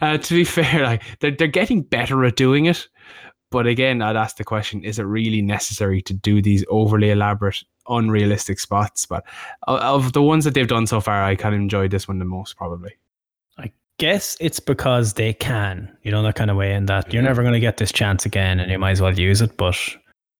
[0.00, 2.88] uh, to be fair, like they're they're getting better at doing it,
[3.50, 7.62] but again, I'd ask the question: Is it really necessary to do these overly elaborate,
[7.88, 9.06] unrealistic spots?
[9.06, 9.24] But
[9.64, 12.24] of, the ones that they've done so far, I kind of enjoyed this one the
[12.24, 12.92] most, probably.
[13.58, 17.22] I guess it's because they can, you know, that kind of way, and that you're
[17.22, 19.56] never going to get this chance again, and you might as well use it.
[19.56, 19.76] But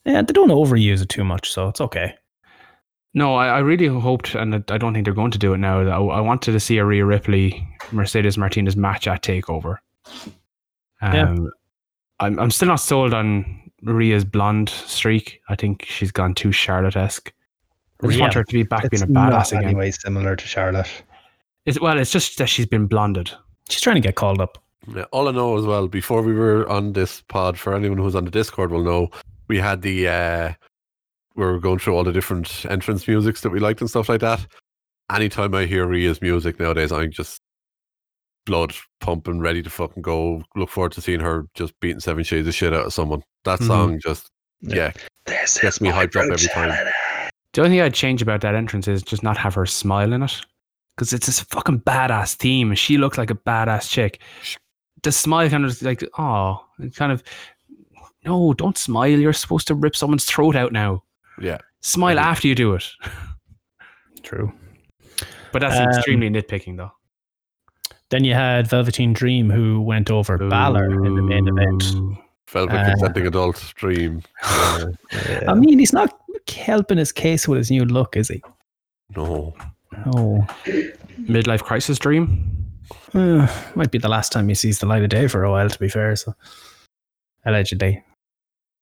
[0.04, 2.14] yeah, they don't overuse it too much, so it's okay.
[3.16, 5.80] No, I, I really hoped, and I don't think they're going to do it now.
[5.80, 9.78] I, I wanted to see a Rhea Ripley Mercedes Martinez match at Takeover.
[11.00, 11.36] Um, Yeah.
[12.20, 15.40] I'm I'm still not sold on Rhea's blonde streak.
[15.48, 17.32] I think she's gone too Charlotte esque.
[18.02, 19.64] I just want her to be back It's being a badass not again.
[19.64, 20.90] anyway similar to Charlotte.
[21.66, 23.30] It's, well, it's just that she's been blonded.
[23.68, 24.62] She's trying to get called up.
[24.94, 28.14] Yeah, all I know as well, before we were on this pod, for anyone who's
[28.14, 29.10] on the Discord will know,
[29.48, 30.52] we had the uh
[31.36, 34.20] we were going through all the different entrance musics that we liked and stuff like
[34.20, 34.46] that.
[35.10, 37.40] Anytime I hear Rhea's music nowadays, I'm just
[38.46, 40.42] blood pumping, ready to fucking go.
[40.56, 43.22] Look forward to seeing her just beating seven shades of shit out of someone.
[43.44, 43.66] That Mhm.
[43.66, 44.30] song just
[44.60, 44.92] Yeah.
[45.28, 46.86] yeah, Gets me hyped up every time.
[47.52, 50.22] The only thing I'd change about that entrance is just not have her smile in
[50.22, 50.40] it.
[50.96, 54.20] Because it's this fucking badass theme and she looks like a badass chick.
[55.02, 57.22] The smile kind of like, oh, it kind of,
[58.24, 59.08] no, don't smile.
[59.18, 61.02] You're supposed to rip someone's throat out now.
[61.40, 61.58] yeah.
[61.82, 62.22] Smile Mhm.
[62.22, 62.88] after you do it.
[64.22, 64.52] True.
[65.52, 66.92] But that's Um, extremely nitpicking, though.
[68.10, 71.84] Then you had Velveteen Dream, who went over Balor in the main event.
[71.94, 72.16] Ooh.
[72.48, 74.22] Velvet Uh, consenting adult dream.
[74.42, 74.86] Uh,
[75.48, 76.14] I mean, he's not
[76.54, 78.42] helping his case with his new look, is he?
[79.16, 79.54] no.
[80.06, 80.44] Oh,
[81.28, 82.66] Midlife crisis dream.
[83.14, 85.68] uh, might be the last time he sees the light of day for a while.
[85.68, 86.34] To be fair, so
[87.46, 88.02] allegedly.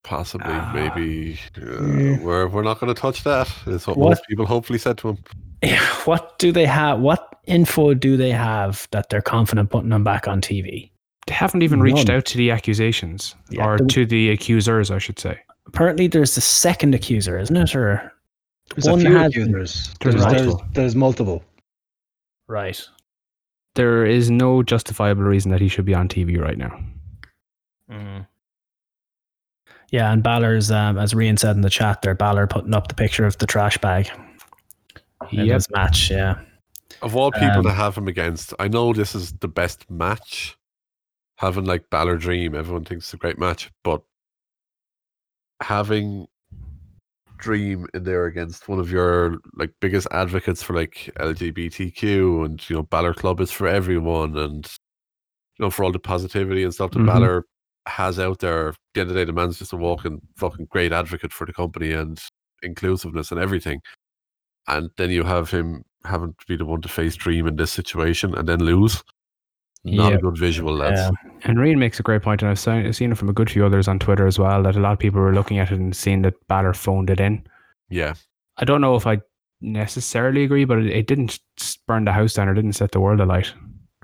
[0.03, 0.71] Possibly, Ah.
[0.73, 1.39] maybe.
[1.57, 2.19] Uh, Yeah.
[2.19, 3.47] we're, we're not going to touch that.
[3.67, 4.09] Is what, What?
[4.09, 5.17] most people hopefully said to him.
[6.05, 6.99] What do they have?
[6.99, 10.91] What info do they have that they're confident putting him back on TV?
[11.27, 14.97] They haven't even reached out to the accusations, Yeah, or the- to the accusers, I
[14.97, 15.39] should say.
[15.67, 17.73] Apparently, there's the second accuser, isn't it?
[17.73, 18.11] Or
[18.75, 19.95] There's One a few has- accusers.
[20.01, 20.67] There's There's, there's, multiple.
[20.73, 21.43] there's multiple.
[22.49, 22.85] right?
[23.75, 26.77] There is no justifiable reason that he should be on TV right now.
[27.89, 28.27] Mm.
[29.93, 32.95] Yeah, and Balor's, um, as Rian said in the chat, there, Balor putting up the
[32.95, 34.09] picture of the trash bag
[35.31, 35.53] in Yep.
[35.53, 36.09] his match.
[36.09, 36.39] Yeah,
[37.03, 40.57] Of all people Um, to have him against, I know this is the best match.
[41.37, 44.01] Having like Balor Dream, everyone thinks it's a great match, but
[45.61, 46.25] having
[47.37, 52.77] Dream in there against one of your like biggest advocates for like LGBTQ and you
[52.77, 54.65] know Balor Club is for everyone and
[55.59, 57.05] you know for all the positivity and stuff that Mhm.
[57.05, 57.45] Balor
[57.87, 58.69] has out there.
[58.69, 61.45] At the end of the day, the man's just a walking fucking great advocate for
[61.45, 62.19] the company and
[62.61, 63.81] inclusiveness and everything.
[64.67, 67.71] And then you have him having to be the one to face Dream in this
[67.71, 69.03] situation and then lose.
[69.85, 70.17] Not Yeah.
[70.17, 70.97] a good visual, lads.
[70.97, 71.31] Yeah.
[71.43, 73.49] And Reen makes a great point, and I've seen, I've seen it from a good
[73.49, 74.63] few others on Twitter as well.
[74.63, 77.19] That a lot of people were looking at it and seeing that Balor phoned it
[77.19, 77.45] in.
[77.89, 78.13] Yeah.
[78.57, 79.19] I don't know if I
[79.59, 81.39] necessarily agree, but it, it didn't
[81.87, 83.53] burn the house down or didn't set the world alight.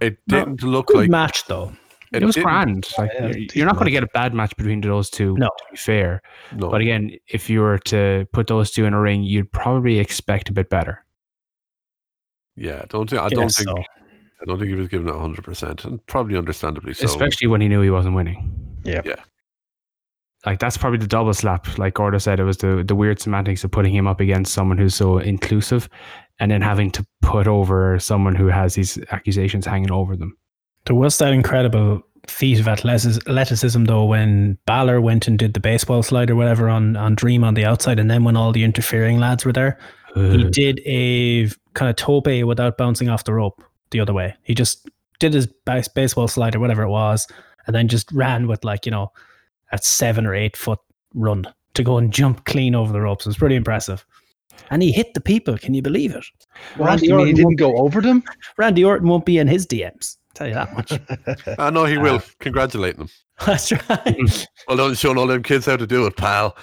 [0.02, 1.72] It didn't look Good like match though.
[2.12, 2.88] It, was didn't- grand.
[2.98, 5.36] Like Yeah, you're, you're not going to get a bad match between those two.
[5.38, 5.48] No.
[5.48, 6.22] to be fair.
[6.56, 6.70] No.
[6.70, 10.50] But again, if you were to put those two in a ring, you'd probably expect
[10.50, 11.06] a bit better.
[12.56, 13.78] yeah, I don't think I don't think so.
[13.78, 17.06] I don't think he was giving it hundred percent, and probably understandably so.
[17.06, 18.80] Especially when he knew he wasn't winning.
[18.84, 19.02] Yeah.
[19.06, 19.22] Yeah.
[20.46, 21.78] Like that's probably the double slap.
[21.78, 24.78] Like Gordo said, it was the the weird semantics of putting him up against someone
[24.78, 25.90] who's so inclusive,
[26.40, 30.38] and then having to put over someone who has these accusations hanging over them.
[30.86, 36.04] There was that incredible feat of athleticism though when Balor went and did the baseball
[36.04, 39.20] slide or whatever on, on Dream on the outside and then when all the interfering
[39.20, 39.80] lads were there,
[40.16, 44.36] he did a kind of tope without bouncing off the rope the other way.
[44.44, 44.90] He just
[45.20, 47.28] did his base- baseball slide or whatever it was
[47.68, 49.12] and then just ran with like, you know,
[49.72, 50.80] a seven or eight foot
[51.14, 53.26] run to go and jump clean over the ropes.
[53.26, 54.06] It was pretty impressive.
[54.72, 55.58] And he hit the people.
[55.58, 56.26] Can you believe it?
[56.78, 58.24] What, you mean he didn't go over them?
[58.58, 60.18] Randy Orton won't be in his DMs.
[60.36, 60.94] Tell you that much.
[61.60, 62.22] I know he will.
[62.40, 63.10] Congratulate them.
[63.46, 64.48] That's right.
[64.68, 66.56] Well done showing all them kids how to do it, pal.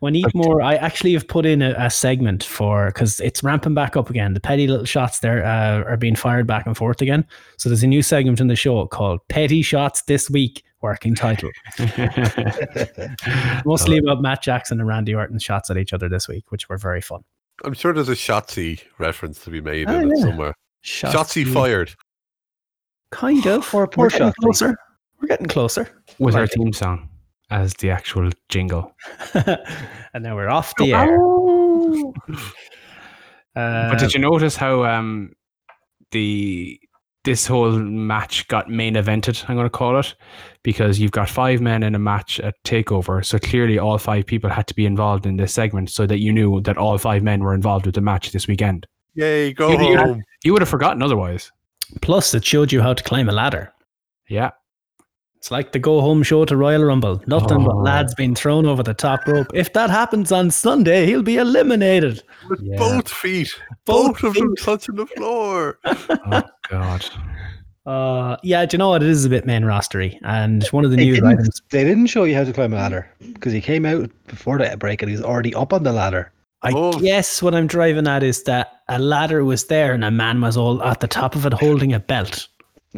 [0.00, 0.62] we need more.
[0.62, 4.32] I actually have put in a, a segment for because it's ramping back up again.
[4.32, 7.26] The petty little shots there uh, are being fired back and forth again.
[7.58, 11.50] So there's a new segment in the show called "Petty Shots This Week." Working title,
[13.64, 16.76] mostly about Matt Jackson and Randy Orton shots at each other this week, which were
[16.78, 17.22] very fun.
[17.64, 20.24] I'm sure there's a Shotzi reference to be made Oh, in it yeah.
[20.24, 20.54] somewhere.
[20.84, 21.94] Shotzi fired.
[23.10, 23.72] Kind of.
[23.74, 24.76] Or We're poor getting closer.
[25.20, 25.88] We're getting closer.
[26.18, 27.08] With our Like- theme song
[27.50, 28.92] as the actual jingle.
[29.34, 31.18] and now we're off the air.
[33.54, 35.32] Uh, But did you notice how um
[36.10, 36.78] the
[37.24, 39.44] this whole match got main evented?
[39.48, 40.14] I'm going to call it
[40.62, 44.48] because you've got five men in a match at Takeover, so clearly all five people
[44.50, 47.42] had to be involved in this segment, so that you knew that all five men
[47.42, 48.86] were involved with the match this weekend.
[49.14, 50.22] Yay, go You- you- home.
[50.44, 51.50] You would have forgotten otherwise.
[52.00, 53.72] Plus, it showed you how to climb a ladder.
[54.28, 54.50] Yeah,
[55.36, 57.22] It's like the go home show to Royal Rumble.
[57.28, 57.78] Nothing but Oh.
[57.78, 59.46] lads being thrown over the top rope.
[59.54, 62.22] If that happens on Sunday, he'll be eliminated.
[62.48, 62.78] With Yeah.
[62.78, 63.50] both feet.
[63.84, 65.78] Both Both, of them touching the floor.
[65.84, 67.04] oh god.
[67.84, 69.02] Uh, yeah, do you know what?
[69.04, 70.18] It is a bit main rostery.
[70.24, 71.62] And one of the They news items.
[71.70, 74.76] they didn't show you how to climb a ladder because he came out before the
[74.76, 76.32] break and he was already up on the ladder.
[76.66, 76.92] I Oh.
[76.92, 80.56] guess what I'm driving at is that a ladder was there and a man was
[80.56, 82.48] all at the top of it holding a belt.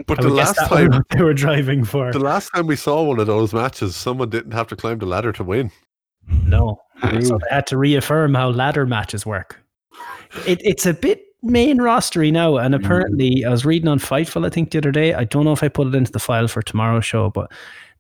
[0.07, 2.13] But I the last time they were driving for.
[2.13, 5.07] the last time we saw one of those matches, someone didn't have to climb the
[5.07, 5.71] ladder to win.
[6.45, 6.81] No.
[7.21, 9.61] So they had to reaffirm how ladder matches work.
[10.47, 12.57] It, it's a bit main rostery now.
[12.57, 12.85] And mm.
[12.85, 15.15] apparently, I was reading on Fightful, I think, the other day.
[15.15, 17.51] I don't know if I put it into the file for tomorrow's show, but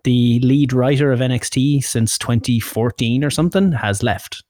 [0.04, 4.42] the lead writer of NXT since 2014 or something has left.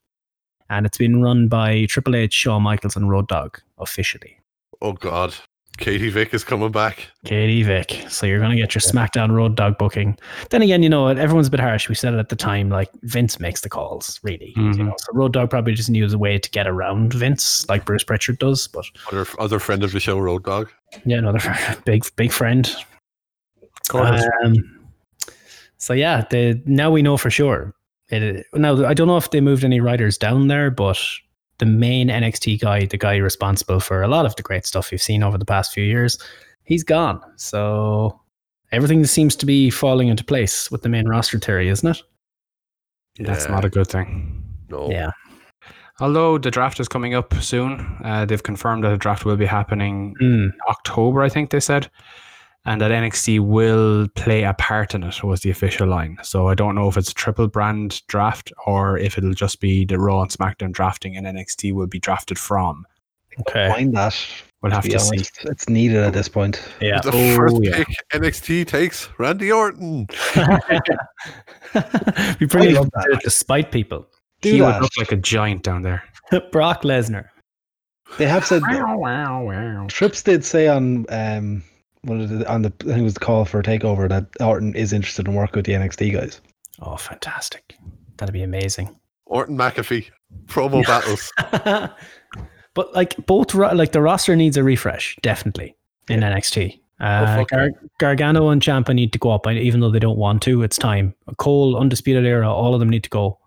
[0.70, 4.38] And it's been run by Triple H, Shawn Michaels, and Road Dogg officially.
[4.82, 5.34] Oh God.
[5.78, 7.06] Katie Vick is coming back.
[7.24, 8.04] Katie Vick.
[8.08, 10.18] So you're going to get your SmackDown Road Dogg booking.
[10.50, 11.88] Then again, you know, everyone's a bit harsh.
[11.88, 14.52] We said it at the time, like Vince makes the calls, really.
[14.56, 14.78] You Mhm.
[14.78, 18.02] know, so Road Dogg probably just knew a way to get around Vince, like Bruce
[18.02, 18.66] Pritchard does.
[18.66, 20.68] But Other other friend of the show, Road Dogg.
[21.06, 21.38] yeah, another
[21.84, 22.74] big, big friend.
[23.94, 24.54] Um,
[25.78, 27.72] so yeah, the now we know for sure.
[28.10, 30.98] It, now I don't know if they moved any writers down there, but
[31.58, 35.02] the main NXT guy, the guy responsible for a lot of the great stuff we've
[35.02, 36.18] seen over the past few years,
[36.64, 37.20] he's gone.
[37.36, 38.20] So
[38.72, 42.02] everything seems to be falling into place with the main roster theory, isn't it?
[43.18, 44.44] That's not a good thing.
[44.68, 44.88] No.
[44.90, 45.10] Yeah.
[46.00, 49.46] Although the draft is coming up soon, uh, they've confirmed that the draft will be
[49.46, 50.52] happening Mm.
[50.68, 51.90] October, I think they said,
[52.68, 55.22] and that NXT will play a part in it.
[55.24, 56.18] Was the official line.
[56.22, 59.84] So I don't know if it's a triple brand draft or if it'll just be
[59.84, 62.86] the Raw and SmackDown drafting, and NXT will be drafted from.
[63.40, 63.68] Okay.
[63.68, 64.16] Mind that.
[64.60, 65.24] We'll have be to see.
[65.44, 66.60] It's needed at this point.
[66.80, 67.00] Yeah.
[67.00, 67.76] The Oh, first yeah.
[67.76, 70.06] pick NXT takes Randy Orton.
[72.38, 73.20] Be pretty I love that.
[73.22, 74.06] to spite people.
[74.40, 74.74] Do he that.
[74.74, 76.02] would look like a giant down there.
[76.52, 77.28] Brock Lesnar.
[78.18, 79.86] They have said Wow, wow, wow.
[79.88, 81.62] Trips did say on um
[82.02, 84.26] what is it, on the I think it was the call for a takeover that
[84.40, 86.40] Orton is interested in working with the NXT guys.
[86.80, 87.76] Oh, fantastic.
[88.16, 88.96] That'd be amazing.
[89.26, 90.10] Orton McAfee.
[90.46, 91.32] Promo battles.
[92.74, 95.74] but like both, ro- like the roster needs a refresh, definitely
[96.08, 96.80] in NXT.
[97.00, 100.18] Uh, fuck Gar- Gargano and Ciampa need to go up, and even though they don't
[100.18, 100.62] want to.
[100.62, 101.14] It's time.
[101.36, 103.38] Cole, Undisputed Era, all of them need to go.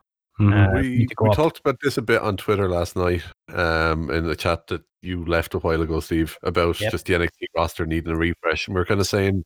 [0.49, 0.53] Mhm.
[0.77, 1.35] Uh, we need to go we up.
[1.35, 3.23] talked about this a bit on Twitter last night,
[3.53, 6.91] um, in the chat that you left a while ago, Steve, about Yep.
[6.91, 8.67] just the NXT roster needing a refresh.
[8.67, 9.43] And we are kind of saying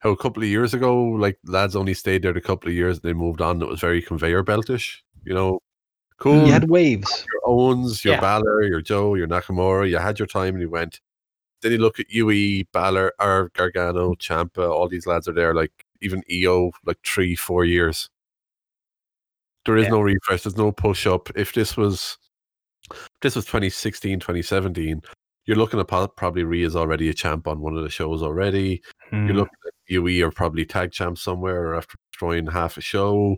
[0.00, 2.96] how a couple of years ago, like lads only stayed there a couple of years,
[2.98, 3.60] and they moved on.
[3.62, 5.60] It was very conveyor beltish, you know.
[6.18, 7.26] Cool, You had waves.
[7.30, 8.20] your Owens, your Yeah.
[8.20, 9.88] Balor, your Joe, your Nakamura.
[9.88, 11.00] You had your time and you went.
[11.60, 14.66] Then you look at UE, Balor, or Gargano, Ciampa.
[14.70, 18.08] All these lads are there, like even Io, like three, four years.
[19.66, 19.90] There is Yeah.
[19.90, 20.42] no refresh.
[20.42, 21.28] There's no push up.
[21.36, 22.16] If this was,
[22.90, 25.02] if this was 2016, 2017,
[25.44, 28.82] you're looking at probably Rhea's already a champ on one of the shows already.
[29.10, 29.26] Hmm.
[29.26, 33.36] You're looking at UE are probably tag champs somewhere or after destroying half a show.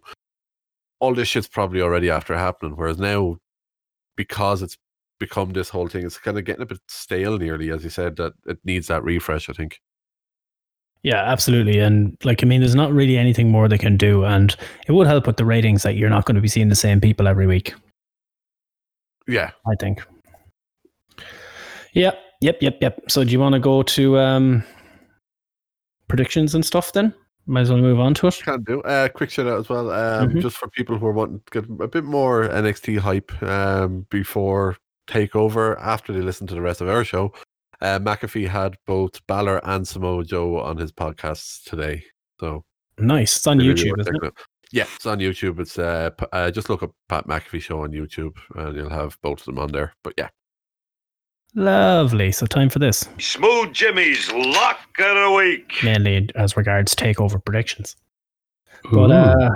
[1.00, 2.76] All this shit's probably already after happening.
[2.76, 3.36] Whereas now,
[4.16, 4.76] because it's
[5.20, 8.16] become this whole thing, it's kind of getting a bit stale nearly, as you said,
[8.16, 9.80] that it needs that refresh, I think.
[11.02, 11.78] Yeah, absolutely.
[11.78, 14.24] And like, I mean, there's not really anything more they can do.
[14.24, 14.54] And
[14.86, 17.00] it would help with the ratings that you're not going to be seeing the same
[17.00, 17.74] people every week,
[19.26, 19.50] Yeah.
[19.66, 20.02] I think.
[21.94, 23.00] Yep, yep, yep, yep.
[23.08, 24.64] So do you want to go to um,
[26.08, 27.14] predictions and stuff then?
[27.46, 28.40] Might as well move on to it.
[28.44, 28.82] Can do.
[28.82, 29.90] Uh, quick shout out as well.
[29.90, 30.42] Um, Mhm.
[30.42, 34.76] Just for people who are wanting to get a bit more NXT hype um, before
[35.08, 37.32] Takeover, after they listen to the rest of our show,
[37.80, 42.02] uh, McAfee had both Balor and Samoa Joe on his podcasts today.
[42.40, 42.64] So
[42.98, 43.36] Nice.
[43.36, 44.34] It's on really YouTube, isn't checking it?
[44.72, 45.60] Yeah, it's on YouTube.
[45.60, 49.16] It's uh, p- uh, just look up Pat McAfee show on YouTube, and you'll have
[49.22, 49.94] both of them on there.
[50.04, 50.28] But yeah,
[51.54, 52.30] Lovely.
[52.32, 55.72] So time for this, Smooth Jimmy's Lock of the Week.
[55.82, 57.96] mainly as regards takeover predictions.
[58.86, 59.50] Ooh, But uh,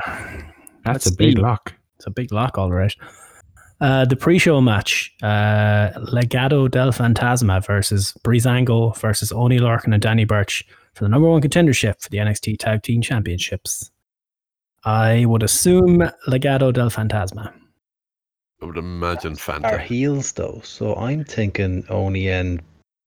[0.85, 1.43] that's let's a big see.
[1.43, 1.75] lock.
[1.97, 2.95] It's a big lock, all right.
[3.83, 10.25] Uh, the pre-show match, uh, Legado del Fantasma versus Breezango versus Oney Lorcan and Danny
[10.25, 10.65] Birch
[10.95, 13.91] for the number one contendership for the NXT Tag Team Championships.
[14.85, 17.53] I would assume Legado del Fantasma.
[18.63, 19.81] I would imagine Our Fanta.
[19.81, 22.63] heels though, so I'm thinking Oney and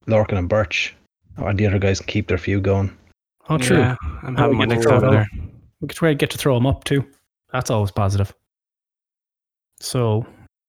[0.06, 0.94] Lorcan and Birch,
[1.38, 2.94] and the other guys can keep their feud going.
[3.48, 3.78] Oh, true.
[3.78, 5.26] Yeah, I'm having we my next throw over it there.
[5.80, 7.02] We could try to get to throw them up too.
[7.50, 8.34] That's always positive.
[9.80, 10.26] So,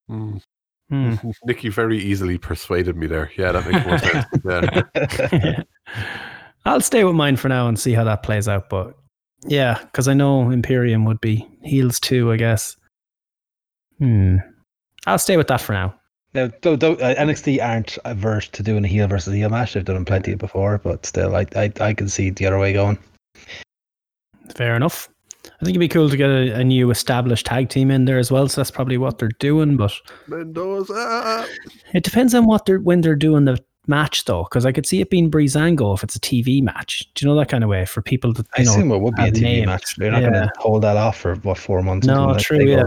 [0.10, 0.42] Mm.
[0.90, 1.16] hmm.
[1.46, 3.32] Nikki very easily persuaded me there.
[3.38, 5.64] Yeah, that makes more sense.
[5.86, 6.04] Yeah.
[6.66, 8.70] I'll stay with mine for now and see how that plays out.
[8.70, 8.98] But
[9.46, 12.76] yeah, because I know Imperium would be heels too, I guess.
[14.00, 14.38] Hmm.
[15.06, 15.96] I'll stay with that for now.
[16.34, 19.74] Now, though, though, uh, NXT aren't averse to doing a heel versus heel match.
[19.74, 22.98] They've done plenty before, but still, I, I, I can see the other way going.
[24.54, 25.10] Fair enough.
[25.62, 28.18] I think it'd be cool to get a, a new established tag team in there
[28.20, 28.48] as well.
[28.48, 29.78] So that's probably what they're doing.
[29.78, 29.94] But
[30.28, 31.48] Mendoza.
[31.94, 35.02] it depends on what they're when they're doing the match though, because I could see
[35.02, 37.10] it being Breezango if it's a TV match.
[37.16, 38.72] Do you know that kind of way for people to I you know?
[38.72, 39.66] assume it would be a have TV names.
[39.68, 39.96] match.
[39.96, 42.08] They're not going to hold that off for what four months.
[42.08, 42.84] No, until the true, yeah.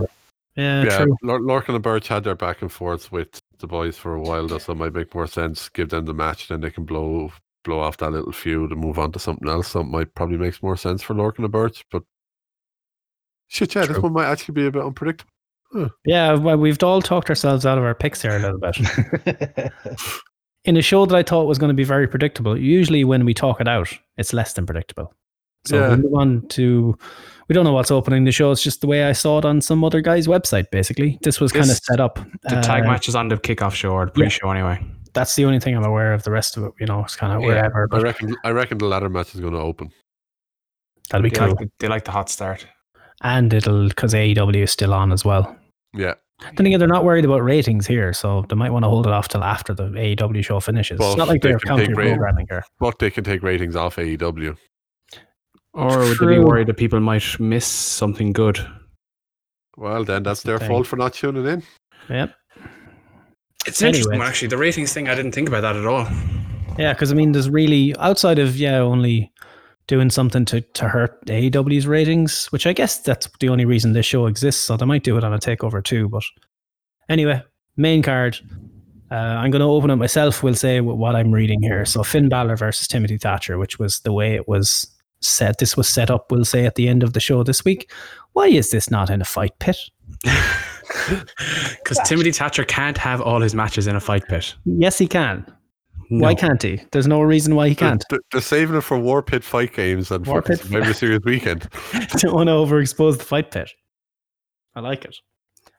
[0.56, 1.16] Yeah, yeah, true.
[1.22, 4.46] Lor- Lorcan and Birch had their back and forth with the boys for a while,
[4.46, 5.68] though, so it might make more sense.
[5.68, 8.98] Give them the match, then they can blow blow off that little feud and move
[8.98, 9.68] on to something else.
[9.68, 12.02] Something might probably makes more sense for Lorcan and Birch, but
[13.50, 15.30] shit, yeah, this one might actually be a bit unpredictable.
[16.04, 19.70] Yeah, well, we've all talked ourselves out of our picks here a little bit.
[20.64, 23.34] in a show that I thought was going to be very predictable, usually when we
[23.34, 25.14] talk it out, it's less than predictable.
[25.66, 25.90] So Yeah.
[25.90, 26.96] we move on to
[27.48, 28.50] we don't know what's opening the show.
[28.50, 30.70] It's just the way I saw it on some other guy's website.
[30.70, 32.18] Basically, this was kind of set up.
[32.42, 34.80] The tag Uh, match is on the kickoff show or the pre-show anyway.
[35.12, 36.22] That's the only thing I'm aware of.
[36.22, 37.88] The rest of it, you know, it's kind of Yeah, wherever.
[37.92, 38.36] I reckon.
[38.44, 39.90] I reckon the ladder match is going to open.
[41.10, 42.66] that'll be They, cool, like the, they like the hot start.
[43.22, 45.56] And it'll because AEW is still on as well.
[45.92, 46.14] Yeah,
[46.56, 49.12] Then again, they're not worried about ratings here, so they might want to hold it
[49.12, 50.98] off till after the AEW show finishes.
[50.98, 52.64] Well, it's not like they they're can take counter programming here.
[52.78, 54.56] but they can take ratings off AEW.
[55.72, 58.58] Or would they be worried that people might miss something good?
[59.76, 60.68] Well, then that's the their thing.
[60.68, 61.62] fault for not tuning in.
[62.08, 62.34] Yep.
[63.66, 64.48] It's an interesting one, actually.
[64.48, 66.06] The ratings thing, I didn't think about that at all.
[66.78, 69.30] Yeah, because I mean, there's really outside of yeah, only
[69.90, 74.06] doing something to to hurt AEW's ratings, which I guess that's the only reason this
[74.06, 74.62] show exists.
[74.62, 76.08] So they might do it on a takeover too.
[76.08, 76.22] But
[77.08, 77.42] anyway,
[77.76, 78.38] main card.
[79.10, 80.44] Uh, I'm going to open it myself.
[80.44, 81.84] We'll say wh- what I'm reading here.
[81.84, 84.86] So Finn Balor versus Timothy Thatcher, which was the way it was
[85.20, 85.58] set.
[85.58, 86.30] This was set up.
[86.30, 87.90] We'll say at the end of the show this week.
[88.34, 89.76] Why is this not in a fight pit?
[91.78, 94.54] Because Timothy Thatcher can't have all his matches in a fight pit.
[94.64, 95.46] Yes, he can.
[96.10, 96.24] No.
[96.24, 96.80] Why can't he?
[96.90, 98.04] There's no reason why he can't.
[98.10, 101.20] They're, they're saving it for War Pit fight games and War for Pit- Survivor Series
[101.24, 101.68] weekend.
[101.92, 103.70] Don't want to overexpose the fight pit.
[104.74, 105.16] I like it.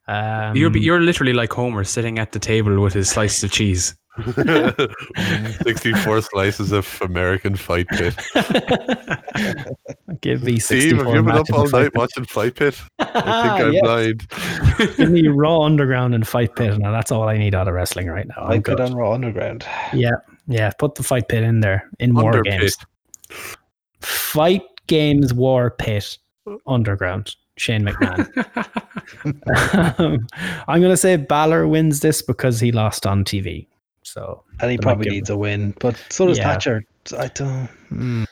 [0.07, 3.95] Um, You're you're literally like Homer sitting at the table with his slices of cheese.
[5.63, 8.15] 64 slices of American Fight Pit.
[10.21, 12.79] Give me Steve, 64 have you been up all of Fight night watching Fight Pit?
[12.99, 13.15] I think
[13.67, 13.81] I'm Yes.
[13.83, 14.27] blind.
[14.97, 16.77] Give me Raw Underground and Fight Pit.
[16.77, 18.43] Now that's all I need out of wrestling right now.
[18.47, 18.79] I'm good.
[18.81, 19.65] on Raw Underground.
[19.93, 20.11] Yeah,
[20.47, 20.71] yeah.
[20.77, 22.75] Put the Fight Pit in there in War Games.
[23.29, 23.57] Pit.
[24.01, 26.17] Fight Games War Pit
[26.67, 27.35] Underground.
[27.57, 28.27] Shane McMahon.
[29.99, 30.25] Um,
[30.67, 33.67] I'm going to say Balor wins this because he lost on TV.
[34.13, 36.51] So And he probably give- needs a win, but so does Yeah.
[36.51, 36.83] Thatcher.
[37.17, 37.67] I don't.
[37.89, 38.23] hmm.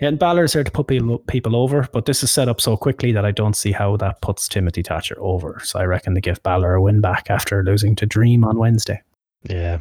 [0.00, 2.76] Yeah, and Balor's there to put people, people over, but this is set up so
[2.76, 5.60] quickly that I don't see how that puts Timothy Thatcher over.
[5.64, 9.02] So I reckon they give Balor a win back after losing to Dream on Wednesday.
[9.48, 9.78] Yeah,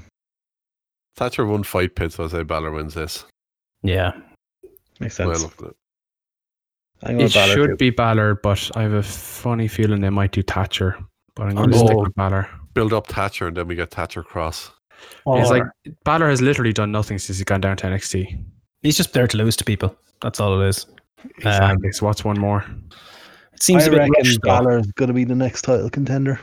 [1.16, 3.26] Thatcher won Fight Pit, so I say Balor wins this.
[3.84, 4.12] Yeah.
[5.00, 5.44] makes Well, sense.
[5.60, 5.76] look it.
[7.08, 7.76] I'm It Balor should too.
[7.78, 10.98] be Balor, but I have a funny feeling they might do Thatcher.
[11.36, 11.86] But I'm going to Oh.
[11.86, 12.50] stick with Balor.
[12.74, 14.72] Build up Thatcher, and then we get Thatcher Kross.
[15.28, 15.64] It's like
[16.04, 18.44] Balor has literally done nothing since he's gone down to NXT.
[18.82, 19.96] he's just there to lose to people.
[20.22, 20.86] That's all it is.
[21.38, 21.92] Exactly.
[21.92, 22.66] so what's one more?
[23.54, 24.50] It seems I a bit reckon rushed, though.
[24.50, 26.40] Balor's going to be the next title contender.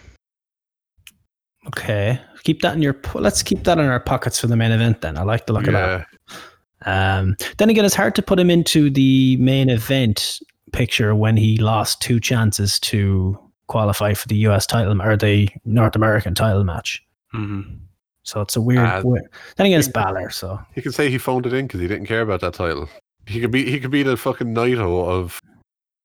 [1.69, 2.97] Okay, keep that in your.
[3.15, 5.01] Let's keep that in our pockets for the main event.
[5.01, 6.07] Then I like the look of that.
[6.85, 10.41] Um, then again, it's hard to put him into the main event
[10.73, 13.39] picture when he lost two chances to
[13.69, 17.03] qualify for the US title or the North American title match.
[17.33, 17.63] hmm
[18.25, 18.87] So it's a weird.
[18.87, 20.31] Uh, weird- then again, it's Balor.
[20.31, 22.89] So he can say he phoned it in because he didn't care about that title.
[23.27, 25.41] He could be he could be the fucking Naito of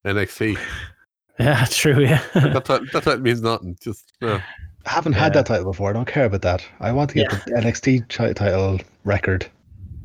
[0.05, 0.57] NXT.
[1.39, 1.99] yeah, true.
[2.01, 3.77] Yeah, that, ti- that title means nothing.
[3.81, 4.39] Just no.
[4.85, 5.41] I haven't had Yeah.
[5.41, 5.89] that title before.
[5.89, 6.65] I don't care about that.
[6.79, 9.45] I want to get the NXT chi- title record.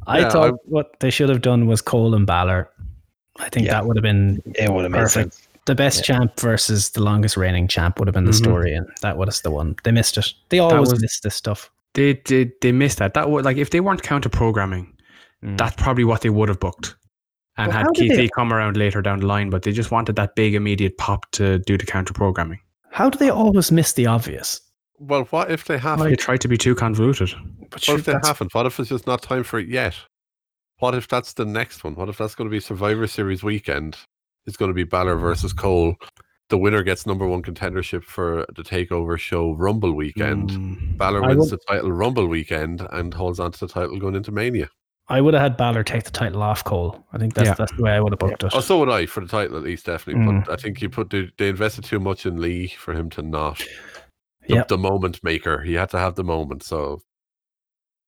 [0.06, 2.68] I Yeah, thought I- what they should have done was Cole and Balor.
[3.38, 3.72] I think Yeah.
[3.74, 5.34] that would have been It would have made Perfect.
[5.34, 5.48] sense.
[5.66, 8.44] the best champ versus the longest reigning champ would have been the Mhm.
[8.44, 9.74] story, and that was the one.
[9.84, 10.32] They missed it.
[10.50, 11.70] They always was- miss this stuff.
[11.94, 12.52] They did.
[12.60, 13.14] They missed that.
[13.14, 14.92] That would like if they weren't counter programming,
[15.42, 15.56] Mm.
[15.58, 16.96] that's probably what they would have booked,
[17.56, 19.50] and Well, had how Keith they- Lee come around later down the line.
[19.50, 22.60] But they just wanted that big immediate pop to do the counter programming.
[22.90, 24.60] How do they always miss the obvious?
[24.98, 26.08] Well, what if they haven't?
[26.08, 27.34] They try to be too convoluted.
[27.70, 28.54] But What if they that's- haven't?
[28.54, 29.94] What if it's just not time for it yet?
[30.78, 31.94] What if that's the next one?
[31.94, 33.96] What if that's going to be Survivor Series weekend?
[34.46, 35.96] It's going to be Balor versus Cole.
[36.50, 40.50] The winner gets number one contendership for the Takeover Show Rumble weekend.
[40.50, 40.98] Mm.
[40.98, 44.30] Balor wins would- the title Rumble weekend and holds on to the title going into
[44.32, 44.68] Mania.
[45.08, 47.04] I would have had Balor take the title off Cole.
[47.12, 47.54] I think that's Yeah.
[47.54, 48.52] that's the way I would have booked it.
[48.54, 50.22] Oh, so would I for the title at least, definitely.
[50.22, 50.44] Mm.
[50.46, 53.22] But I think you put the, they invested too much in Lee for him to
[53.22, 53.58] not.
[54.46, 54.68] The, Yep.
[54.68, 55.62] the moment maker.
[55.62, 56.62] He had to have the moment.
[56.62, 57.00] So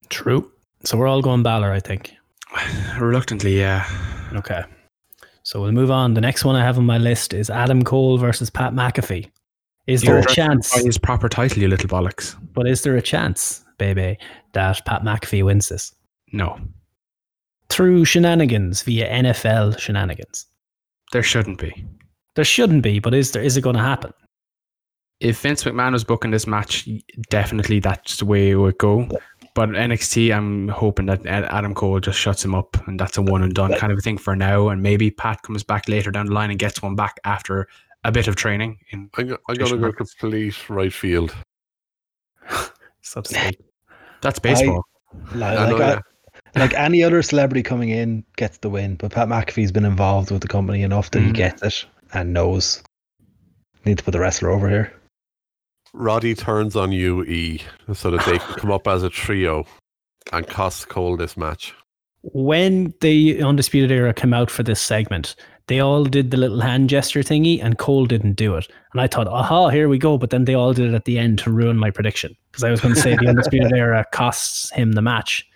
[0.09, 0.53] True.
[0.85, 2.15] So we're all going Balor, I think.
[2.99, 3.87] Reluctantly, yeah.
[4.35, 4.63] Okay.
[5.47, 6.15] So we'll move on.
[6.15, 9.31] The next one I have on my list is Adam Cole versus Pat McAfee.
[9.87, 10.75] Is there You're a chance?
[10.75, 12.35] by his proper title, you little bollocks.
[12.53, 14.19] But is there a chance, baby,
[14.55, 15.95] that Pat McAfee wins this
[16.33, 16.59] No,
[17.69, 20.47] through shenanigans via NFL shenanigans?
[21.13, 21.87] there shouldn't be.
[22.35, 23.45] There shouldn't be, but is there?
[23.45, 24.13] Is it going to happen?
[25.21, 26.89] If Vince McMahon was booking this match,
[27.31, 29.09] definitely that's the way it would go.
[29.57, 33.43] But NXT, I'm hoping that Adam Cole just shuts him up, and that's a one
[33.43, 34.69] and done kind of a thing for now.
[34.69, 37.67] And maybe Pat comes back later down the line and gets one back after
[38.05, 38.77] a bit of training.
[38.91, 41.35] In I'm, go- I'm going to go complete right field.
[43.01, 43.23] So
[44.21, 44.85] that's baseball.
[45.33, 46.03] Like, I know, like,
[46.55, 46.61] yeah.
[46.61, 50.43] like any other celebrity coming in gets the win, but Pat McAfee's been involved with
[50.43, 51.35] the company enough that he Mhm.
[51.35, 51.85] gets it
[52.15, 52.83] and knows.
[53.85, 54.93] Need to put the wrestler over here.
[55.97, 57.63] Roddy turns on you, E,
[57.95, 59.65] so that they can come up as a trio
[60.33, 61.75] and cost Cole this match.
[62.33, 65.37] when the Undisputed Era came out for this segment,
[65.69, 68.69] they all did the little hand gesture thingy, and Cole didn't do it.
[68.93, 70.19] And I thought, aha, here we go.
[70.19, 72.71] But then they all did it at the end to ruin my prediction because I
[72.71, 75.47] was going to say the Undisputed Era costs him the match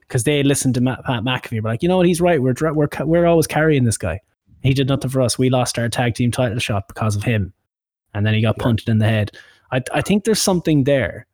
[0.00, 1.62] because they listened to Matt, Pat McAfee.
[1.62, 2.06] Were like, you know what?
[2.06, 2.40] He's right.
[2.40, 4.20] We're we're we're always carrying this guy.
[4.62, 5.38] He did nothing for us.
[5.38, 7.52] We lost our tag team title shot because of him,
[8.14, 9.32] and then he got punted in the head.
[9.72, 11.26] I I think there's something there.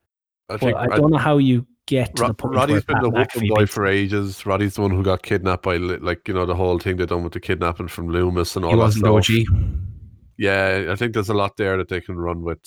[0.48, 2.72] I But think I Rod- don't know how you get to Rod- the point Roddy's
[2.74, 4.44] where been Pat the whooping McAfee boy for ages.
[4.46, 7.22] Roddy's the one who got kidnapped by, like, you know, the whole thing they done
[7.24, 9.30] with the kidnapping from Lumis and all he that wasn't stuff.
[9.30, 9.46] OG.
[10.38, 12.58] Yeah, I think there's a lot there that they can run with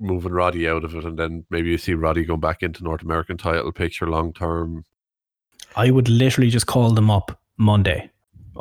[0.00, 3.02] moving Roddy out of it, and then maybe you see Roddy going back into North
[3.02, 4.84] American title picture long term.
[5.76, 8.10] I would literally just call them up Monday.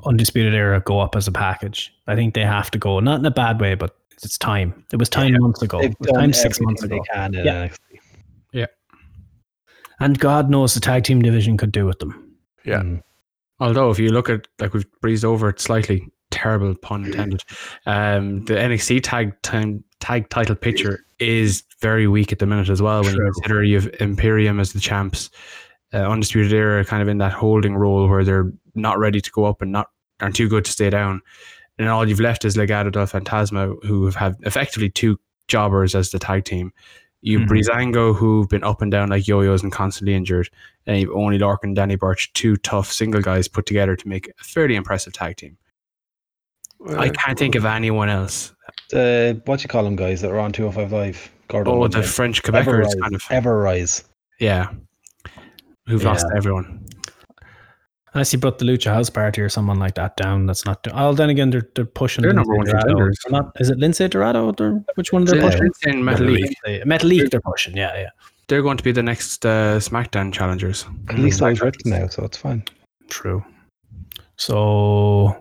[0.05, 1.93] Undisputed Era go up as a package.
[2.07, 4.86] I think they have to go, not in a bad way, but it's time.
[4.91, 5.80] It was time months ago.
[5.80, 7.01] It was time six months ago.
[7.13, 7.68] can in Yeah.
[7.68, 7.78] NXT.
[9.99, 12.36] And God knows the tag team division could do with them.
[12.63, 12.82] Yeah.
[12.82, 13.01] Mm.
[13.59, 17.43] Although, if you look at like we've breezed over it slightly, terrible pun intended.
[17.86, 22.82] Um, the NXT tag time tag title picture is very weak at the minute as
[22.82, 23.01] well.
[23.03, 23.26] When True.
[23.26, 25.32] you consider you have Imperium as the champs,
[25.93, 29.45] uh, Undisputed Era kind of in that holding role where they're not ready to go
[29.45, 29.88] up and not
[30.20, 31.22] aren't too good to stay down.
[31.80, 36.09] And all you've left is Legado del Fantasma, who have had effectively two jobbers as
[36.11, 36.73] the tag team.
[37.21, 37.49] You've Mhm.
[37.49, 40.49] Breezango, who've been up and down like yo-yos and constantly injured.
[40.86, 44.28] And you've only Lorcan and Danny Birch, two tough single guys put together to make
[44.39, 45.57] a fairly impressive tag team.
[46.95, 48.53] I can't think of anyone else.
[48.93, 51.32] Uh, what you call them guys that are on 205 Live?
[51.47, 52.03] Gordon Oh, the.
[52.03, 53.01] French Quebecers Everrise.
[53.01, 53.21] kind of.
[53.23, 54.03] Everrise.
[54.39, 54.69] Yeah.
[55.88, 56.86] Who've lost everyone.
[58.14, 60.82] Unless you brought the Lucha House Party or someone like that down, that's not.
[60.82, 62.22] Do- oh, then again, they're, they're pushing.
[62.22, 62.88] They're Lince number one Dorado.
[62.88, 63.18] contenders.
[63.30, 64.51] Not, is it Lince Dorado?
[64.53, 65.93] They're, which one they're Lince- pushing?
[65.99, 66.55] In Metal League.
[66.66, 67.76] Lince- Metal League, they're pushing.
[67.76, 68.10] Yeah, yeah.
[68.47, 70.86] They're going to be the next uh, SmackDown challengers.
[71.10, 72.64] At least I was written now, so it's fine.
[73.10, 73.43] True.
[74.38, 75.36] So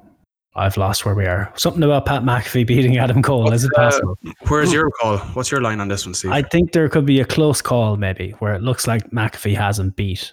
[0.55, 1.53] I've lost where we are.
[1.57, 3.53] Something about Pat McAfee beating Adam Cole.
[3.53, 4.19] Is it uh, possible?
[4.49, 5.19] Where's your call?
[5.19, 6.33] What's your line on this one, Steve?
[6.33, 9.97] I think there could be a close call, maybe, where it looks like McAfee hasn't
[9.97, 10.33] beat,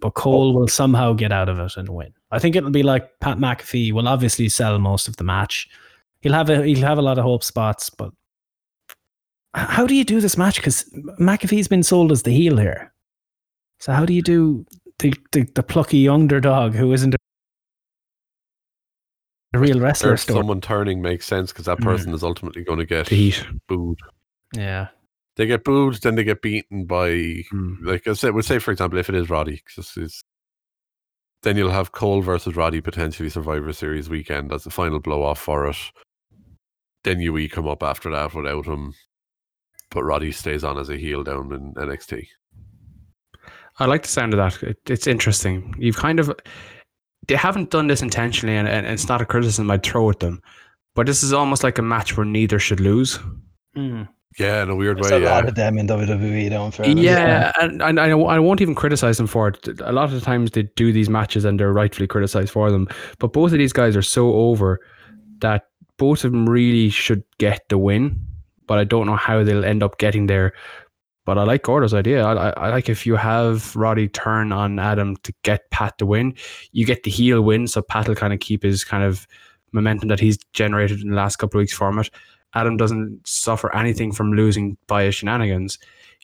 [0.00, 2.12] but Cole will somehow get out of it and win.
[2.30, 5.68] I think it'll be like Pat McAfee will obviously sell most of the match.
[6.20, 8.12] He'll have a he'll have a lot of hope spots, but
[9.54, 10.56] how do you do this match?
[10.56, 10.84] Because
[11.20, 12.92] McAfee's been sold as the heel here.
[13.78, 14.64] So how do you do
[14.98, 17.14] the the, the plucky underdog who isn't
[19.54, 20.38] a real wrestler Or story?
[20.38, 21.84] someone turning makes sense because that Mm.
[21.84, 23.44] person is ultimately going to get the Heat.
[23.68, 23.98] booed.
[24.54, 24.88] Yeah.
[25.40, 27.76] They get booed, then they get beaten by Hmm.
[27.82, 30.22] like I said, we'll say for example, if it is Roddy, 'cause this is
[31.42, 35.40] then you'll have Cole versus Roddy potentially Survivor Series weekend as the final blow off
[35.40, 35.78] for it.
[37.04, 38.92] Then UE come up after that without him,
[39.90, 42.28] but Roddy stays on as a heel down in NXT.
[43.78, 44.62] I like the sound of that.
[44.62, 45.74] It, it's interesting.
[45.78, 46.30] You've kind of
[47.28, 50.42] they haven't done this intentionally, and, and it's not a criticism I'd throw at them.
[50.94, 53.18] But this is almost like a match where neither should lose.
[53.74, 54.06] Mm.
[54.38, 55.16] Yeah, in a weird There's way.
[55.16, 57.04] a lot Yeah, of them in WWE, don't fairness.
[57.04, 59.80] Yeah, and, and I, I won't even criticize them for it.
[59.80, 62.88] A lot of the times they do these matches and they're rightfully criticized for them.
[63.18, 64.80] But both of these guys are so over
[65.40, 65.64] that
[65.96, 68.18] both of them really should get the win.
[68.66, 70.52] But I don't know how they'll end up getting there.
[71.26, 72.24] But I like Gordo's idea.
[72.24, 76.06] I, I, I like if you have Roddy turn on Adam to get Pat to
[76.06, 76.34] win,
[76.72, 77.66] you get the heel win.
[77.66, 79.26] So Pat will kind of keep his kind of
[79.72, 82.10] momentum that he's generated in the last couple of weeks from it.
[82.54, 85.78] Adam doesn't suffer anything from losing by his shenanigans.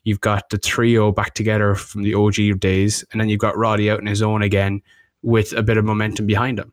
[0.05, 3.91] You've got the trio back together from the OG days, and then you've got Roddy
[3.91, 4.81] out on his own again
[5.22, 6.72] with a bit of momentum behind him.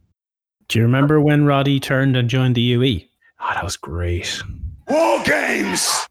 [0.68, 3.02] Do you remember when Roddy turned and joined the UE?
[3.42, 4.42] Oh, that was great.
[4.88, 6.08] War games!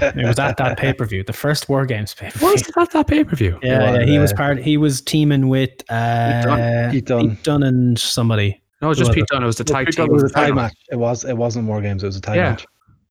[0.00, 2.48] It was at that pay per view, the first War Games pay per view.
[2.52, 3.58] Was that that pay per view?
[3.62, 4.58] Yeah, Well, yeah, he was uh, part.
[4.58, 6.90] He was teaming with uh, Dunne.
[6.90, 7.30] Pete Dunne.
[7.30, 8.60] Pete Dunne and somebody.
[8.80, 9.28] No, it was just Pete it?
[9.30, 9.42] Dunne.
[9.44, 10.06] It was the tag team.
[10.06, 10.72] It was a Tag tag match.
[10.72, 10.76] match.
[10.90, 11.24] It was.
[11.24, 12.02] It wasn't War games.
[12.02, 12.50] It was a tag Yeah.
[12.50, 12.66] match.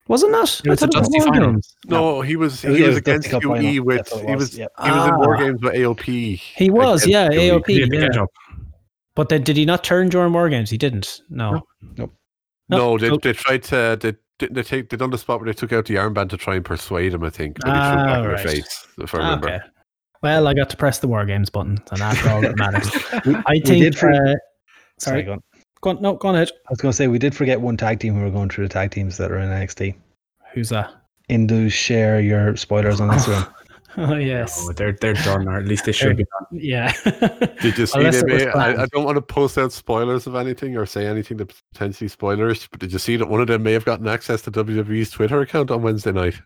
[0.07, 0.61] Was it not?
[0.65, 1.51] It was I the thought Dusty War final.
[1.51, 1.75] Games.
[1.85, 4.57] no, he was he was was against UE with That's what it he was, was
[4.57, 4.71] yep.
[4.83, 5.39] he was in War Ah.
[5.39, 6.35] Games with AOP.
[6.55, 7.39] He was, yeah, UE.
[7.59, 7.67] AOP.
[7.67, 8.07] He did the yeah.
[8.07, 8.29] catch up.
[9.15, 10.69] But then, did he not turn during War Games?
[10.69, 11.21] He didn't.
[11.29, 11.61] No.
[11.97, 12.13] Nope.
[12.69, 15.45] No, they, so- they tried to they they they, take, they done the spot where
[15.45, 17.23] they took out the armband to try and persuade him.
[17.23, 18.49] I think, but he threw Ah, back in their right.
[18.49, 18.87] face.
[18.97, 19.47] If I Ah, remember.
[19.49, 19.59] okay.
[20.23, 22.91] Well, I got to press the War Games button, and that's all that matters.
[23.25, 23.83] We, I we think.
[23.83, 24.35] did for- uh,
[24.99, 25.39] Sorry, sorry,
[25.81, 26.01] go on.
[26.01, 26.49] no, go on ahead.
[26.67, 28.15] I was going to say we did forget one tag team.
[28.15, 29.95] We were going through the tag teams that are in NXT.
[30.53, 30.91] Who's that?
[31.29, 33.51] Indu, share your spoilers on Instagram.
[33.97, 36.47] Oh yes, Oh, they're they're done, or at least they should be done.
[36.63, 36.93] yeah.
[37.61, 38.83] Did you see Unless they it was made, I.
[38.83, 42.65] I don't want to post out spoilers of anything or say anything that's potentially spoilers,
[42.71, 45.41] but did you see that one of them may have gotten access to WWE's Twitter
[45.41, 46.39] account on Wednesday night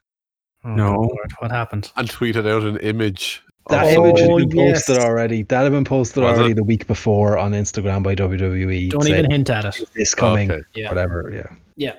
[0.63, 0.93] Oh, No.
[0.95, 1.91] Lord, what happened?
[1.97, 3.43] and tweeted out an image?
[3.69, 4.85] That of image has someone- been yes.
[4.87, 5.43] posted already.
[5.43, 6.55] That had been posted Was already it?
[6.55, 8.89] the week before on Instagram by WWE.
[8.91, 9.89] Don't even hint at it.
[9.95, 10.61] This coming, Okay.
[10.75, 10.89] Yeah.
[10.89, 11.31] whatever.
[11.33, 11.55] Yeah.
[11.77, 11.93] Yeah,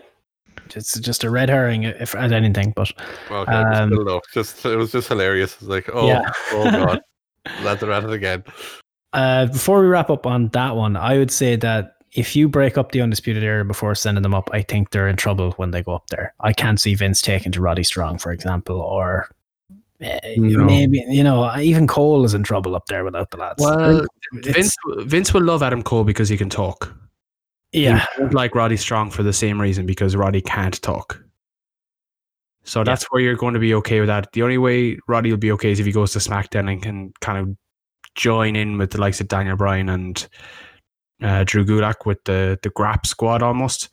[0.74, 2.72] it's just a red herring if as anything.
[2.76, 2.90] But
[3.30, 5.54] Okay, but Um, still though, just it was just hilarious.
[5.54, 6.30] It's like, oh, Yeah.
[6.52, 7.00] oh god,
[7.62, 8.44] lads are at it again.
[9.12, 12.78] uh, before we wrap up on that one, I would say that if you break
[12.78, 15.82] up the undisputed era before sending them up, I think they're in trouble when they
[15.82, 16.32] go up there.
[16.40, 19.28] I can't see Vince taking to Roddy Strong, for example, or
[20.00, 20.64] No.
[20.64, 23.62] maybe you know even Cole is in trouble up there without the lads.
[23.62, 26.94] Well, Vince Vince will love Adam Cole because he can talk.
[27.72, 31.22] yeah, He won't like Roddy Strong for the same reason because Roddy can't talk.
[32.64, 34.32] So that's where you're going to be okay with that.
[34.32, 37.12] The only way Roddy will be okay is if he goes to SmackDown and can
[37.20, 37.56] kind of
[38.16, 40.28] join in with the likes of Daniel Bryan and
[41.22, 43.88] uh, Drew Gulak with the the Grap squad almost.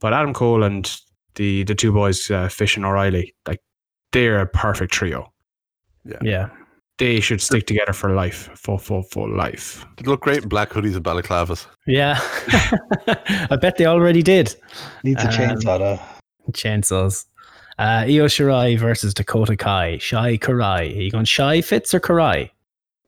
[0.00, 1.00] But Adam Cole and
[1.34, 3.62] the the two boys, uh, Fish and O'Reilly, like
[4.12, 5.32] they're a perfect trio.
[6.22, 6.48] Yeah.
[6.98, 9.86] They should stick together for life, for for for life.
[9.96, 11.66] They look great in black hoodies and balaclavas.
[11.86, 12.18] Yeah,
[13.50, 14.54] I bet they already did.
[15.02, 16.00] Needs a Um, chainsaw though.
[16.52, 17.24] Chainsaws.
[17.78, 19.96] Uh, Io Shirai versus Dakota Kai.
[19.96, 20.94] Shai Karai.
[20.94, 22.50] Are you going Shai Fitz or Karai?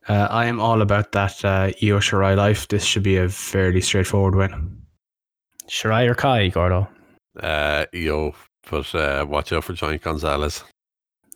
[0.09, 2.69] Uh, I am all about that uh, Io Shirai life.
[2.69, 4.79] This should be a fairly straightforward win.
[5.69, 6.89] Shirai or Kai, Gordo?
[7.39, 8.35] Uh, yo,
[8.71, 10.65] but uh, watch out for Johnny Gonzalez.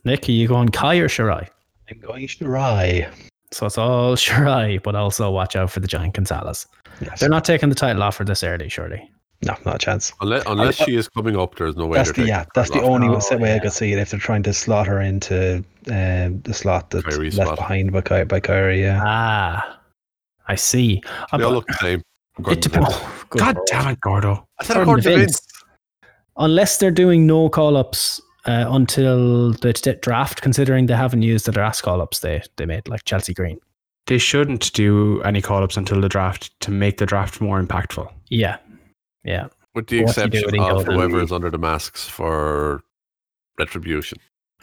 [0.07, 1.47] Nick, are you going Kai or Shirai?
[1.91, 3.07] I'm going Shirai.
[3.51, 6.65] So it's all Shirai, but also watch out for the Giant Gonzalez.
[7.01, 7.19] Yes.
[7.19, 9.11] They're not taking the title off her this early, surely.
[9.43, 10.13] No, not a chance.
[10.21, 11.97] Unless, unless she is coming up, there's no way.
[11.97, 12.45] That's the yeah.
[12.55, 13.59] That's the only Oh, way I yeah.
[13.59, 17.37] could see it if they're trying to slot her into uh, the slot that's Kairi's
[17.37, 17.57] left slot.
[17.59, 18.79] behind by Ky- by Kairi.
[18.81, 18.99] Yeah.
[19.05, 19.79] Ah,
[20.47, 21.03] I see.
[21.33, 22.01] They Uh, all look the same.
[22.49, 22.89] it depends.
[22.91, 23.67] Oh, good God lord.
[23.67, 24.47] damn it, Gordo.
[24.59, 25.39] I said According according to to Vince.
[25.41, 25.63] Vince.
[26.37, 31.45] Unless they're doing no call ups uh, until the t- draft, considering they haven't used
[31.45, 33.59] the last call ups they, they made, like Chelsea Green.
[34.07, 38.09] They shouldn't do any call ups until the draft to make the draft more impactful.
[38.29, 38.57] Yeah.
[39.23, 39.47] Yeah.
[39.75, 42.81] With the What do do exception of whoever is under the masks for
[43.59, 44.17] retribution.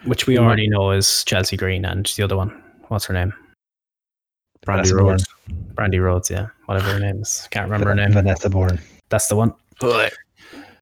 [0.05, 2.63] Which we already know is Chelsea Green and the other one.
[2.89, 3.33] What's her name?
[4.65, 5.27] Brandy Vanessa Rhodes.
[5.75, 6.49] Brandy Rhodes, yeah.
[6.65, 7.47] Whatever her name is.
[7.51, 8.13] Can't remember her name.
[8.13, 8.81] Vanessa Borne.
[9.11, 9.53] That's the one.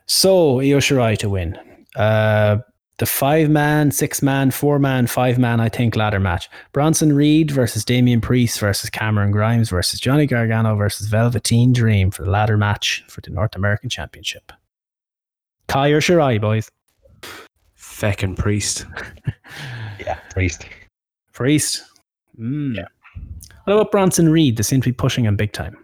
[0.06, 1.58] So Io Shirai to win.
[1.96, 2.58] Uh,
[3.02, 6.48] the five man, six man, four man, five man, I think, ladder match.
[6.70, 12.22] Bronson Reed versus Damian Priest versus Cameron Grimes versus Johnny Gargano versus Velveteen Dream for
[12.22, 14.52] the ladder match for the North American Championship.
[15.66, 16.70] Kai or Shirai, boys?
[17.76, 18.86] Feckin' priest.
[19.98, 20.66] Yeah, Priest.
[21.32, 21.82] Priest.
[22.38, 22.86] Mm.
[23.64, 24.56] What about Bronson Reed?
[24.56, 25.76] They seem to be pushing him big time.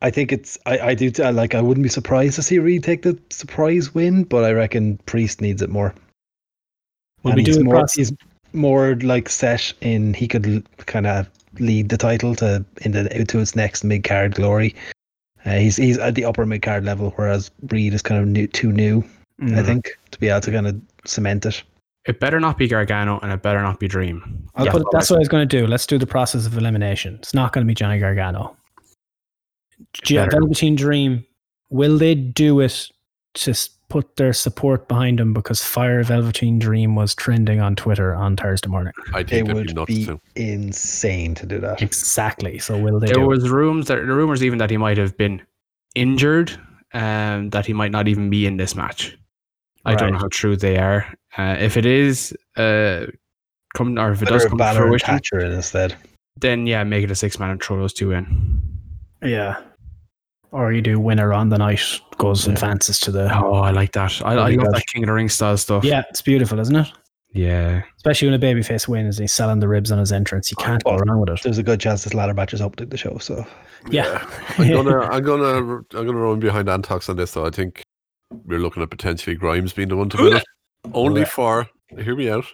[0.00, 0.58] I think it's.
[0.64, 1.10] I, I do.
[1.22, 1.54] I like.
[1.54, 5.40] I wouldn't be surprised to see Reed take the surprise win, but I reckon Priest
[5.40, 5.94] needs it more.
[7.22, 7.74] Will And we do he's a more?
[7.74, 7.96] process?
[8.10, 8.12] He's
[8.52, 10.14] more like set in.
[10.14, 14.74] He could kind of lead the title to into to its next mid card glory.
[15.44, 18.46] Uh, he's he's at the upper mid card level, whereas Reed is kind of new,
[18.46, 19.04] too new.
[19.40, 19.66] I Mm.
[19.66, 21.62] think to be able to kind of cement it.
[22.06, 24.48] It better not be Gargano and it better not be Dream.
[24.54, 24.72] I'll Yeah.
[24.72, 25.66] put, that's what I was going to do.
[25.66, 27.14] Let's do the process of elimination.
[27.16, 28.56] It's not going to be Johnny Gargano.
[29.94, 30.30] G- better.
[30.30, 31.24] Velveteen Dream,
[31.70, 32.88] will they do it
[33.34, 38.14] to s- put their support behind him because Fire Velveteen Dream was trending on Twitter
[38.14, 38.94] on Thursday morning?
[39.12, 40.18] I think that'd be be too.
[40.34, 41.82] insane to do that.
[41.82, 42.58] Exactly.
[42.58, 43.26] So will they There do it?
[43.26, 45.42] was rooms that the rumors even that he might have been
[45.94, 46.58] injured
[46.92, 49.16] and that he might not even be in this match.
[49.84, 51.06] I don't know how true they are.
[51.36, 53.06] Uh, if it is uh
[53.74, 55.94] come or if it does Better come to Balor fruition, instead.
[56.36, 58.62] then yeah, make it a six man and throw those two in.
[59.22, 59.60] Yeah.
[60.52, 61.80] Or you do winner on the night
[62.18, 62.52] goes Yeah.
[62.52, 63.34] advances to the.
[63.36, 64.20] Oh, I like that.
[64.24, 64.74] I, I love good.
[64.74, 65.82] that King of the Ring style stuff.
[65.84, 66.88] Yeah, it's beautiful, isn't it?
[67.32, 67.82] Yeah.
[67.96, 70.50] Especially when a babyface wins and he's selling the ribs on his entrance.
[70.50, 71.40] You can't go wrong with it.
[71.42, 73.16] There's a good chance this ladder match is opening the show.
[73.16, 73.46] So
[73.88, 74.22] Yeah.
[74.58, 77.46] I'm gonna, I'm gonna, I'm gonna run behind Antox on this though.
[77.46, 77.82] I think
[78.44, 80.44] we're looking at potentially Grimes being the one to win it.
[80.92, 81.66] Only for,
[81.98, 82.44] hear me out.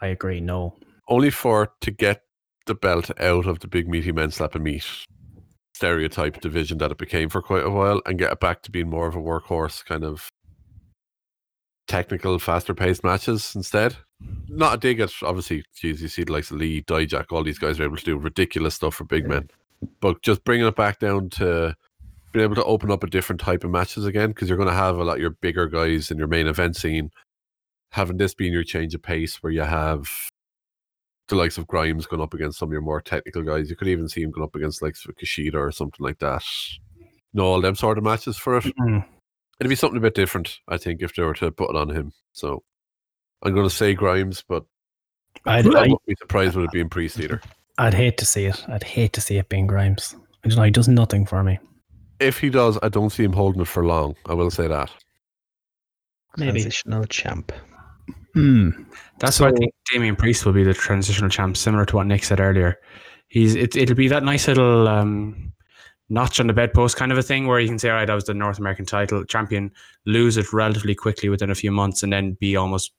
[0.00, 0.40] I agree.
[0.40, 0.74] No.
[1.08, 2.22] Only for to get
[2.66, 4.84] the belt out of the big meaty men slapping meat
[5.76, 8.88] stereotype division that it became for quite a while, and get it back to being
[8.88, 10.26] more of a workhorse kind of
[11.86, 13.94] technical, faster paced matches instead.
[14.48, 17.58] Not a dig at obviously, geez, you see the likes of Lee, Dijak, all these
[17.58, 19.48] guys are able to do ridiculous stuff for big men.
[20.00, 21.76] But just bringing it back down to
[22.32, 24.74] being able to open up a different type of matches again, because you're going to
[24.74, 27.10] have a lot of your bigger guys in your main event scene.
[27.92, 30.08] Having this being your change of pace, where you have
[31.28, 33.68] the likes of Grimes going up against some of your more technical guys.
[33.68, 36.44] You could even see him going up against like Kushida or something like that.
[37.32, 38.64] No, all them sort of matches for it.
[38.64, 39.04] Mm.
[39.58, 41.90] It'd be something a bit different, I think, if they were to put it on
[41.90, 42.12] him.
[42.32, 42.62] So
[43.42, 44.64] I'm going to say Grimes, but
[45.44, 47.40] I'd, I I, wouldn't be surprised with it being Priest either.
[47.78, 48.64] I'd hate to see it.
[48.68, 50.14] I'd hate to see it being Grimes.
[50.44, 50.64] I don't know.
[50.64, 51.58] He does nothing for me.
[52.20, 54.16] If he does, I don't see him holding it for long.
[54.26, 54.90] I will say that.
[56.36, 56.52] Maybe.
[56.52, 57.52] transitional champ.
[58.36, 58.68] Hmm.
[59.18, 62.22] That's why I think Damian Priest will be the transitional champ, similar to what Nick
[62.22, 62.78] said earlier.
[63.28, 65.54] He's it, it'll be that nice little um,
[66.10, 68.14] notch on the bedpost kind of a thing where you can say, all right, that
[68.14, 69.72] was the North American title champion,
[70.04, 72.92] lose it relatively quickly within a few months, and then be almost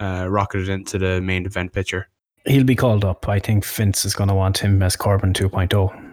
[0.00, 2.08] uh, rocketed into the main event picture.
[2.46, 3.28] He'll be called up.
[3.28, 5.48] I think Vince is going to want him as Corbin oh.
[5.48, 6.06] 2.0.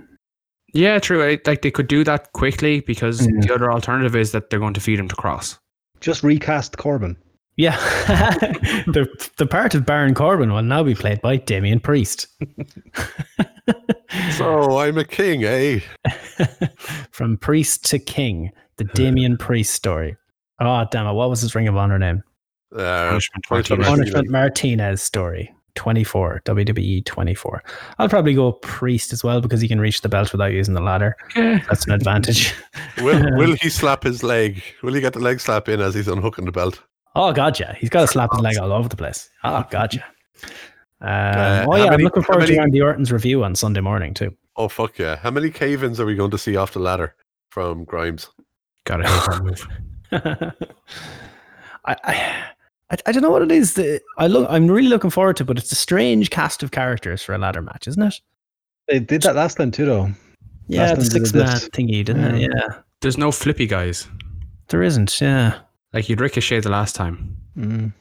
[0.73, 1.23] Yeah, true.
[1.23, 3.47] I, like they could do that quickly because Mhm.
[3.47, 5.57] the other alternative is that they're going to feed him to Kross.
[5.99, 7.17] Just recast Corbin.
[7.57, 7.75] Yeah.
[8.87, 12.27] the, the part of Baron Corbin will now be played by Damian Priest.
[14.31, 15.79] So I'm a king, eh?
[17.11, 20.15] From priest to king, the Damian Priest story.
[20.59, 21.13] Oh, damn it.
[21.13, 22.23] What was his Ring of Honor name?
[22.73, 23.97] Uh, Punishment Punishment Martinez.
[23.97, 25.53] Punishment Martinez story.
[25.75, 27.63] 24, WWE 24.
[27.99, 30.81] I'll probably go priest as well because he can reach the belt without using the
[30.81, 31.15] ladder.
[31.35, 32.53] That's an advantage.
[32.97, 34.63] will, will he slap his leg?
[34.81, 36.81] Will he get the leg slap in as he's unhooking the belt?
[37.17, 37.75] Oh, gotcha.
[37.79, 39.29] He's got to slap his leg all over the place.
[39.43, 40.03] Oh, gotcha.
[41.01, 41.91] Um, Uh, oh, how yeah.
[41.91, 44.35] I'm looking forward many- to Randy Orton's review on Sunday morning, too.
[44.55, 45.17] Oh fuck yeah!
[45.17, 47.13] How many cave-ins are we going to see off the ladder
[47.51, 48.27] from Grimes?
[48.85, 49.67] Gotta hate that move.
[51.85, 52.43] I, I,
[52.89, 53.75] I, I don't know what it is.
[53.75, 57.21] That I look, I'm really looking forward to, but it's a strange cast of characters
[57.21, 58.15] for a ladder match, isn't it?
[58.87, 60.09] They did that last time too, though.
[60.67, 61.69] Yeah, Last the time they did six man this.
[61.69, 62.41] thingy, didn't it?
[62.51, 64.07] Yeah, There's no flippy guys.
[64.69, 65.21] there isn't.
[65.21, 65.59] Yeah,
[65.93, 67.37] Like you'd ricochet the last time.
[67.57, 67.93] Mm.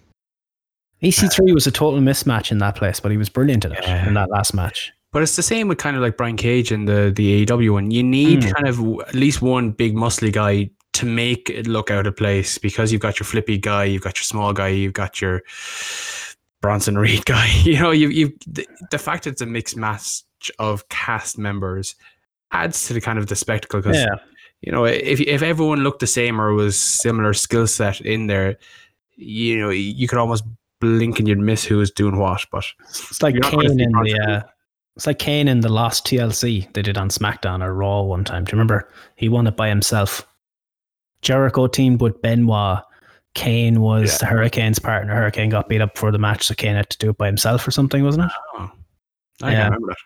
[1.02, 4.06] EC3 was a total mismatch in that place, but he was brilliant in it Yeah.
[4.08, 4.92] in that last match.
[5.12, 7.90] But it's the same with kind of like Brian Cage and the the AEW one.
[7.90, 8.54] You need Mm.
[8.54, 12.58] kind of at least one big muscly guy to make it look out of place
[12.58, 15.42] because you've got your flippy guy, you've got your small guy, you've got your
[16.62, 17.46] Bronson Reed guy.
[17.62, 20.22] You know, you you the, the fact that it's a mixed match
[20.58, 21.94] of cast members
[22.52, 24.14] adds to the kind of the spectacle because Yeah,
[24.62, 28.56] you know if if everyone looked the same or was similar skill set in there,
[29.16, 30.44] you know you could almost
[30.80, 32.44] blink and you'd miss who was doing what.
[32.52, 34.20] But it's like You're not gonna Kane in the.
[34.20, 34.42] Uh,
[34.96, 38.44] it's like Kane in the Lost TLC they did on SmackDown or Raw one time.
[38.44, 38.88] Do you remember?
[39.16, 40.26] He won it by himself.
[41.22, 42.82] Jericho teamed with Benoit.
[43.34, 44.18] Kane was Yeah.
[44.20, 45.14] the Hurricane's partner.
[45.14, 47.66] Hurricane got beat up for the match, so Kane had to do it by himself
[47.68, 48.32] or something, wasn't it?
[48.54, 48.70] oh,
[49.42, 49.64] I Yeah.
[49.64, 49.96] remember that.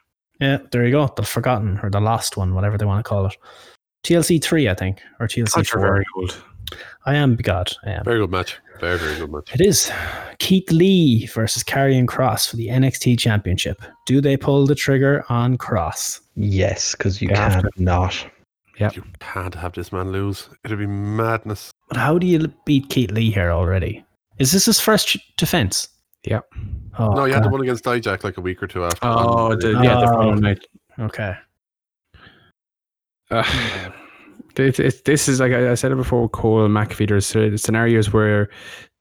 [0.44, 1.12] Yeah, there you go.
[1.14, 3.36] The forgotten or the lost one, whatever they want to call it.
[4.02, 5.80] TLC three, I think, or TLC That's four.
[5.82, 6.42] very old.
[7.06, 7.72] I am God.
[7.84, 8.04] I am.
[8.04, 8.58] Very good match.
[8.80, 9.50] Very very good match.
[9.54, 9.90] It is
[10.38, 13.82] Keith Lee versus Karrion Kross for the NXT Championship.
[14.06, 16.20] Do they pull the trigger on Kross?
[16.36, 18.26] Yes, because you You have can't not.
[18.78, 20.48] You can't have this man lose.
[20.64, 21.70] It'd be madness.
[21.88, 24.02] But how do you beat Keith Lee here already?
[24.38, 25.86] Is this his first defense?
[26.24, 26.40] Yeah.
[26.98, 27.52] Oh, no, you had the God.
[27.52, 28.98] one against Dijak like a week or two after.
[29.02, 30.06] Oh, the, yeah, the Oh.
[30.06, 30.66] following night.
[30.98, 31.34] Okay.
[33.30, 33.90] Uh,
[34.54, 36.22] this is like I I said it before.
[36.22, 37.08] with Cole and McAfee.
[37.08, 38.50] There's scenarios where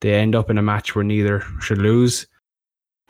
[0.00, 2.26] they end up in a match where neither should lose.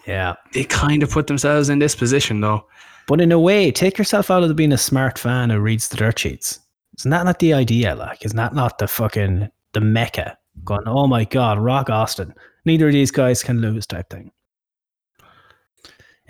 [0.07, 0.35] Yeah.
[0.53, 2.66] They kind of put themselves in this position, though.
[3.07, 5.97] But in a way, take yourself out of being a smart fan who reads the
[5.97, 6.61] dirt sheets.
[6.99, 7.95] Isn't that not the idea?
[7.95, 10.37] Like, isn't that not the fucking the mecca?
[10.64, 12.35] Going, oh my god, Rock Austin.
[12.64, 14.31] Neither of these guys can lose, type thing.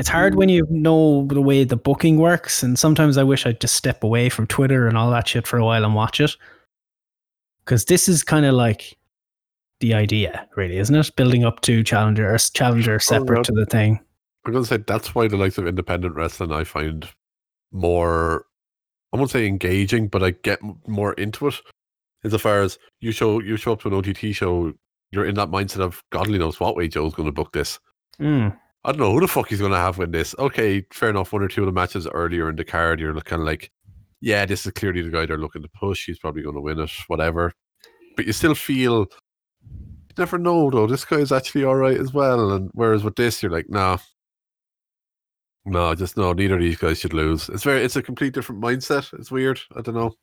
[0.00, 3.60] It's hard when you know the way the booking works, and sometimes I wish I'd
[3.60, 6.34] just step away from Twitter and all that shit for a while and watch it.
[7.62, 8.96] Because this is kind of like
[9.80, 11.14] the idea, really, isn't it?
[11.16, 13.42] Building up to challenger, challenger separate yeah.
[13.42, 14.00] to the thing.
[14.46, 17.06] I'm gonna say that's why the likes of independent wrestling I find
[17.70, 18.46] more.
[19.12, 21.56] I won't say engaging, but I get more into it.
[22.24, 24.72] Insofar as you show you show up to an OTT show,
[25.10, 27.78] you're in that mindset of God only knows what way Joe's going to book this.
[28.18, 28.56] Mm.
[28.84, 30.34] I don't know who the fuck he's going to have win this.
[30.38, 31.32] Okay, fair enough.
[31.32, 33.70] One or two of the matches earlier in the card, you're kind of like,
[34.20, 36.06] yeah, this is clearly the guy they're looking to push.
[36.06, 37.52] He's probably going to win it, whatever.
[38.16, 39.06] But you still feel,
[39.70, 40.86] you never know though.
[40.86, 42.52] This guy is actually all right as well.
[42.52, 43.98] And whereas with this, you're like, nah,
[45.66, 46.32] no, just no.
[46.32, 47.50] Neither of these guys should lose.
[47.50, 49.12] It's very, it's a complete different mindset.
[49.18, 49.60] It's weird.
[49.76, 50.14] I don't know.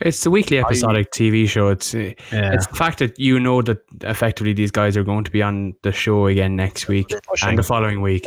[0.00, 1.68] It's the weekly episodic TV show.
[1.68, 1.98] It's uh,
[2.32, 2.52] Yeah.
[2.52, 5.74] it's the fact that you know that effectively these guys are going to be on
[5.82, 7.12] the show again next week
[7.46, 8.24] and the following week,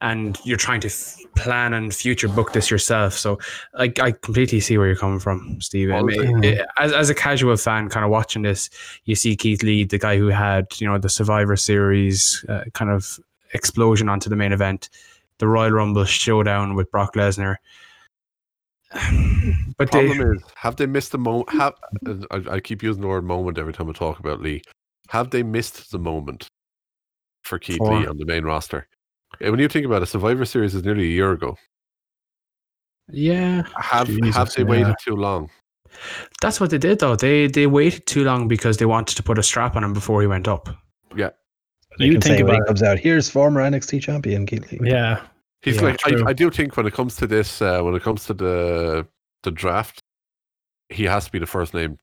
[0.00, 3.12] and you're trying to f- plan and future book this yourself.
[3.14, 3.38] So
[3.78, 5.92] I, I completely see where you're coming from, Steve.
[5.92, 6.58] I mean, Okay.
[6.58, 8.68] eh, as as a casual fan, kind of watching this,
[9.04, 12.90] you see Keith Lee, the guy who had you know the Survivor Series uh, kind
[12.90, 13.20] of
[13.52, 14.90] explosion onto the main event,
[15.38, 17.56] the Royal Rumble showdown with Brock Lesnar.
[19.76, 21.50] But they, Problem is, have they missed the moment?
[21.50, 21.74] Have
[22.30, 24.62] I, I keep using the word moment every time I talk about Lee.
[25.08, 26.46] Have they missed the moment
[27.42, 28.86] for Keith For- Lee on the main roster?
[29.40, 31.56] Eh, When you think about it, Survivor Series is nearly a year ago.
[33.10, 34.68] yeah, Have have they yeah.
[34.68, 35.50] waited too long?
[36.40, 37.16] That's what they did though.
[37.16, 40.20] They they waited too long because they wanted to put a strap on him before
[40.20, 40.68] he went up.
[41.16, 41.30] Yeah,
[41.98, 42.66] You You think say about it.
[42.66, 44.78] comes out, here's former NXT champion Keith Lee.
[44.90, 45.20] Yeah.
[45.64, 46.00] He's Yeah, like.
[46.06, 49.06] I, I do think when it comes to this, uh, when it comes to the
[49.42, 50.00] the draft,
[50.88, 51.98] he has to be the first name,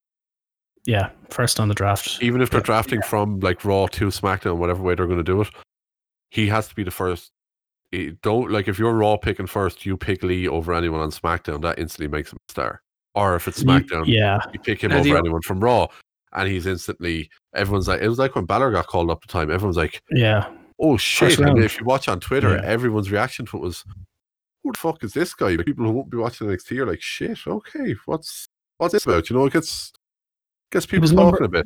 [0.86, 1.09] Yeah.
[1.30, 2.20] First on the draft.
[2.22, 5.41] even if they're drafting from like Raw to SmackDown, whatever way they're going to do
[5.41, 5.49] it.
[6.30, 7.32] He has to be the first.
[7.91, 11.62] He- Don't like if you're Raw picking first, you pick Lee over anyone on SmackDown.
[11.62, 12.82] That instantly makes him a star.
[13.16, 14.39] Or if it's You- SmackDown, Yeah.
[14.53, 15.88] you pick him Now, over the- anyone from Raw,
[16.34, 19.51] and he's instantly everyone's like it was like when Balor got called up the time.
[19.51, 20.49] Everyone's like, Yeah.
[20.82, 21.40] Oh shit!
[21.40, 22.62] And if you watch on Twitter, Yeah.
[22.66, 23.86] everyone's reaction to it was,
[24.64, 25.52] who the fuck is this guy?
[25.56, 27.40] Like, people who won't be watching NXT are like, shit.
[27.48, 29.30] Okay, what's what's this about?
[29.30, 29.94] You know, it gets
[30.72, 31.66] gets people talking number- a bit,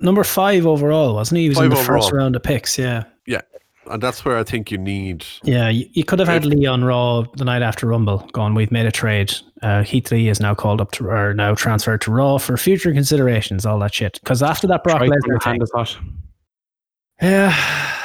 [0.00, 1.42] Number five overall, wasn't he?
[1.44, 2.76] He was in Five the first round of picks.
[2.76, 3.04] Yeah.
[3.26, 3.42] Yeah.
[3.86, 5.24] And that's where I think you need.
[5.44, 5.68] Yeah.
[5.68, 8.86] You, you could have had Lee on Raw the night after Rumble gone, we've made
[8.86, 9.32] a trade.
[9.62, 12.92] Uh, Heath Lee is now called up to, or now transferred to Raw for future
[12.92, 14.18] considerations, all that shit.
[14.22, 15.96] Because after that Brock Strike Lesnar hand is hot.
[17.22, 18.03] Yeah, I don't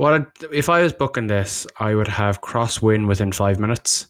[0.00, 4.06] What if I was booking this, I would have Cross win within five minutes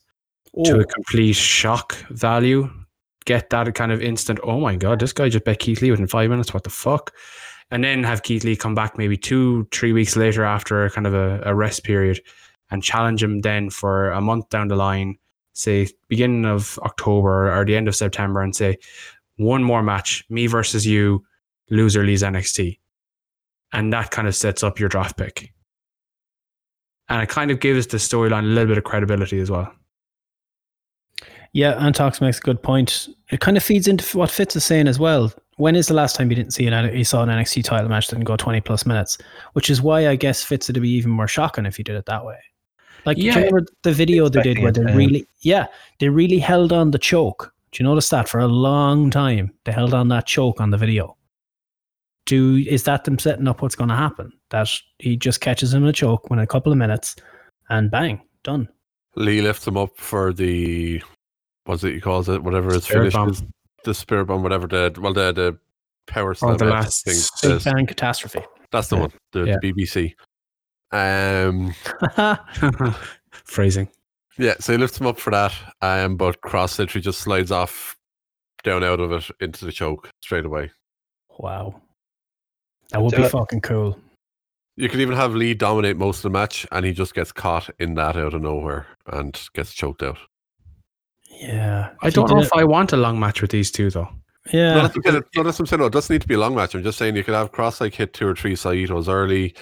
[0.65, 2.71] to a complete shock value.
[3.25, 4.39] Get that kind of instant.
[4.45, 6.55] Oh my god, this guy just bet Keith Lee within five minutes.
[6.55, 7.13] What the fuck?
[7.73, 11.15] And then have Keith Lee come back maybe two, three weeks later after kind of
[11.15, 12.21] a, a rest period,
[12.71, 15.19] and challenge him then for a month down the line,
[15.55, 18.79] say beginning of October or the end of September, and say
[19.39, 21.25] one more match, me versus you,
[21.69, 22.79] loser leaves NXT,
[23.73, 25.53] and that kind of sets up your draft pick
[27.11, 29.71] and it kind of gives the storyline a little bit of credibility as well.
[31.53, 33.09] Yeah, Antox makes a good point.
[33.31, 35.33] It kind of feeds into what Fitz is saying as well.
[35.57, 38.09] When is the last time you didn't see an you saw an NXT title match
[38.09, 39.19] that didn't go twenty plus minutes?
[39.53, 42.07] Which is why I guess Fitz it'd be even more shocking if you did it
[42.07, 42.39] that way.
[43.05, 43.37] Like, do you Yeah.
[43.39, 45.67] remember the video they did where they really, yeah,
[45.99, 47.53] they really held on the choke.
[47.73, 50.77] Do you notice that for a long time they held on that choke on the
[50.79, 51.17] video?
[52.27, 54.33] Do is that them setting up what's going to happen?
[54.51, 54.69] That
[54.99, 57.17] he just catches him in a choke within a couple of minutes,
[57.71, 58.69] and bang, done.
[59.17, 61.03] Lee lifts him up for the
[61.65, 63.31] what's it he calls it, whatever his Spirit finish bomb.
[63.31, 63.43] is.
[63.85, 65.59] The spirit bomb, whatever the well the the
[66.07, 67.17] power slam the last thing.
[67.51, 68.41] Big bang catastrophe.
[68.71, 69.01] that's the Yeah.
[69.03, 69.13] one.
[69.33, 69.57] The, Yeah.
[69.63, 70.15] the BBC.
[70.93, 71.75] Um
[73.33, 73.89] Phrasing.
[74.39, 75.53] yeah, so he lifts him up for that.
[75.83, 77.97] Um but Kross literally just slides off
[78.63, 80.71] down out of it into the choke straight away.
[81.39, 81.81] wow,
[82.91, 83.27] that would be it.
[83.27, 83.99] Uh, fucking cool.
[84.77, 87.69] You could even have Lee dominate most of the match and he just gets caught
[87.79, 90.19] in that out of nowhere and gets choked out.
[91.31, 93.91] Yeah, I If don't know did if I want a long match with these two
[93.91, 94.09] though.
[94.53, 95.25] yeah, No, that's what I'm saying.
[95.37, 95.81] No, that's what I'm saying.
[95.81, 96.75] No, it doesn't need to be a long match.
[96.75, 99.55] I'm just saying you could have Kross like hit two or three Saitos early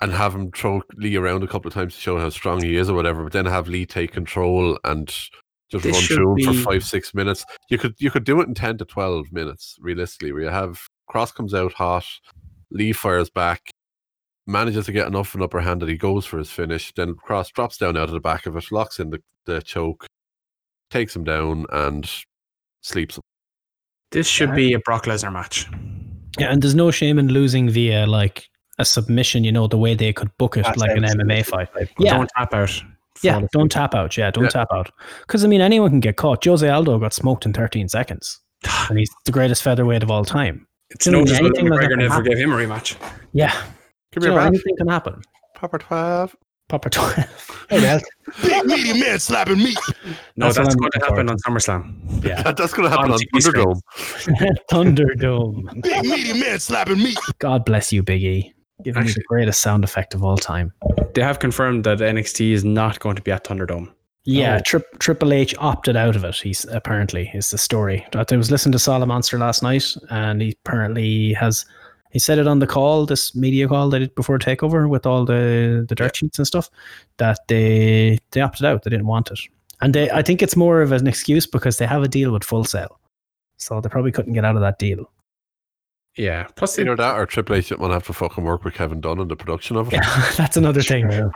[0.00, 2.76] and have him throw Lee around a couple of times to show how strong he
[2.76, 5.06] is or whatever, but then have Lee take control and
[5.70, 7.44] just This run through him be- for five, six minutes.
[7.70, 10.80] You could you could do it in ten to twelve minutes, realistically, where you have
[11.10, 12.04] Kross comes out hot,
[12.70, 13.70] Lee fires back,
[14.46, 17.14] manages to get enough of an upper hand that he goes for his finish, then
[17.14, 20.06] Kross drops down out of the back of it, locks in the, the choke,
[20.90, 22.10] takes him down and
[22.82, 23.22] sleeps him.
[24.10, 25.66] This should be a Brock Lesnar match.
[26.38, 28.46] yeah, and there's no shame in losing via like
[28.78, 29.42] a submission.
[29.44, 31.72] You know the way they could book it, That's like an MMA fight.
[31.74, 31.88] to.
[31.98, 32.82] Yeah, Don't tap out.
[33.22, 34.16] yeah, don't tap out.
[34.18, 34.50] Yeah, don't Yeah.
[34.50, 34.90] tap out.
[35.20, 36.44] Because I mean, anyone can get caught.
[36.44, 38.38] Jose Aldo got smoked in 13 seconds,
[38.90, 40.66] and he's the greatest featherweight of all time.
[40.92, 42.28] It's no just anything like that McGregor can never happen.
[42.30, 42.96] gave him a rematch.
[43.32, 43.52] Yeah,
[44.12, 45.22] Give you me know, anything can happen.
[45.54, 46.36] Papa 12.
[46.68, 47.66] Papa 12.
[47.68, 48.00] Hey, well,
[48.42, 49.74] Big meaty man slapping me.
[50.36, 52.24] No, That's that's, going to looking happen on SummerSlam.
[52.24, 53.80] Yeah, That, that's going to happen On on Thunderdome.
[54.70, 55.82] Thunderdome.
[55.82, 57.14] Big meaty man slapping me.
[57.38, 58.54] God bless you, Big E.
[58.84, 60.72] Giving me the greatest sound effect of all time.
[61.14, 63.92] They have confirmed that NXT is not going to be at Thunderdome.
[64.24, 64.62] Yeah, Oh.
[64.64, 66.36] Tri- Triple H opted out of it.
[66.36, 68.06] He's apparently is the story.
[68.14, 71.64] I was listening to Solid Monster last night, and he apparently has.
[72.10, 75.24] He said it on the call, this media call they did before takeover with all
[75.24, 76.70] the the dirt sheets and stuff,
[77.16, 78.82] that they they opted out.
[78.84, 79.40] They didn't want it,
[79.80, 82.44] and they I think it's more of an excuse because they have a deal with
[82.44, 83.00] Full Sail,
[83.56, 85.10] so they probably couldn't get out of that deal.
[86.16, 86.44] Yeah.
[86.56, 89.00] Plus, Either that or Triple H didn't want to have to fucking work with Kevin
[89.00, 89.94] Dunn in the production of it.
[89.94, 91.08] Yeah, that's another thing.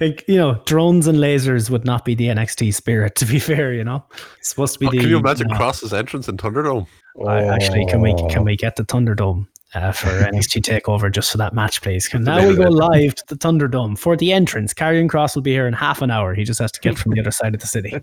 [0.00, 3.14] Like, you know, drones and lasers would not be the NXT spirit.
[3.16, 4.04] To be fair, you know,
[4.38, 4.98] it's supposed to be Oh, the.
[5.00, 6.86] can you imagine know, Kross's entrance in Thunderdome?
[7.26, 11.38] I, actually, can we can we get the Thunderdome uh, for NXT Takeover just for
[11.38, 12.08] that match, please?
[12.12, 14.74] And now we go live to the Thunderdome for the entrance.
[14.74, 16.34] Karrion Kross will be here in half an hour.
[16.34, 17.94] He just has to get from the other side of the city.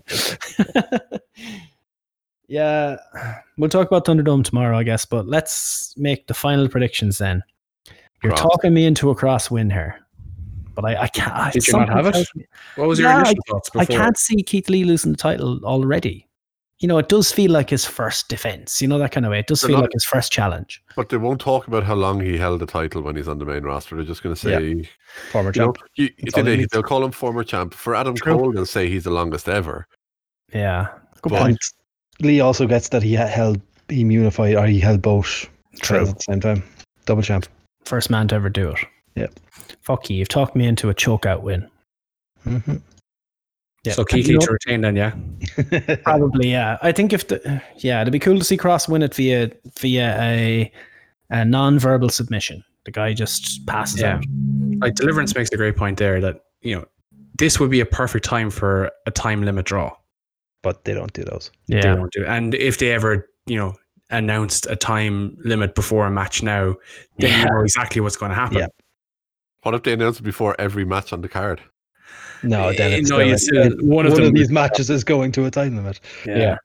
[2.48, 2.96] yeah,
[3.56, 5.04] we'll talk about Thunderdome tomorrow, I guess.
[5.04, 7.42] But let's make the final predictions then.
[8.22, 8.38] You're Kross.
[8.42, 9.98] talking me into a Kross win here,
[10.74, 11.32] but I, I can't.
[11.32, 12.26] I- Did you not have it?
[12.34, 12.46] me-
[12.76, 13.82] what was your Yeah, initial thoughts before?
[13.82, 16.26] I can't see Keith Lee losing the title already.
[16.78, 18.82] You know, it does feel like his first defense.
[18.82, 19.38] You know that kind of way.
[19.38, 20.82] It does They're feel not- like his first challenge.
[20.96, 23.44] But they won't talk about how long he held the title when he's on the
[23.44, 23.94] main roster.
[23.94, 24.84] They're just going to say, you
[25.30, 25.78] former know, champ.
[25.94, 27.74] you, That's they, he they'll call him former champ.
[27.74, 28.36] For Adam True.
[28.36, 29.86] Cole, they'll say he's the longest ever.
[30.52, 30.88] Yeah,
[31.22, 31.58] good But- point.
[32.20, 35.48] Lee also gets that he held he unified or he held both
[35.80, 36.00] True.
[36.00, 36.62] at the same time.
[37.06, 37.46] Double champ.
[37.84, 38.78] First man to ever do it.
[39.16, 39.38] Yep.
[39.80, 40.16] Fuck you.
[40.16, 41.68] You've talked me into a chokeout win.
[42.44, 42.58] hmm
[43.84, 43.92] Yeah.
[43.94, 45.14] So Keith You know- to retain then, yeah.
[46.04, 46.78] Probably, yeah.
[46.82, 49.50] I think if the yeah, it'd be cool to see Kross win it via
[49.80, 50.72] via a
[51.30, 52.62] a non-verbal submission.
[52.84, 54.16] The guy just passes Yeah.
[54.16, 54.24] out.
[54.80, 56.84] Like Deliverance makes a great point there that, you know,
[57.38, 59.92] this would be a perfect time for a time limit draw.
[60.62, 61.50] but they don't do those.
[61.66, 62.24] Yeah, They don't do.
[62.24, 63.74] And if they ever, you know,
[64.10, 66.76] announced a time limit before a match now,
[67.18, 67.38] then Yeah.
[67.40, 68.58] you know exactly what's going to happen.
[68.58, 68.66] Yeah.
[69.62, 71.60] What if they announce it before every match on the card?
[72.42, 74.90] No, then Eh, it's no, going- you said one of one them- of these matches
[74.90, 76.00] is going to a time limit.
[76.26, 76.56] Yeah.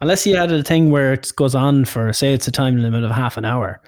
[0.00, 3.04] Unless you added a thing where it goes on for say it's a time limit
[3.04, 3.80] of half an hour.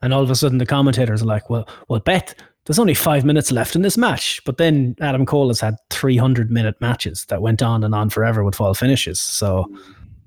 [0.00, 2.34] And all of a sudden, the commentators are like, "Well, well, Beth,
[2.66, 6.50] there's only five minutes left in this match." But then Adam Cole has had 300
[6.50, 9.20] minute matches that went on and on forever with fall finishes.
[9.20, 9.70] So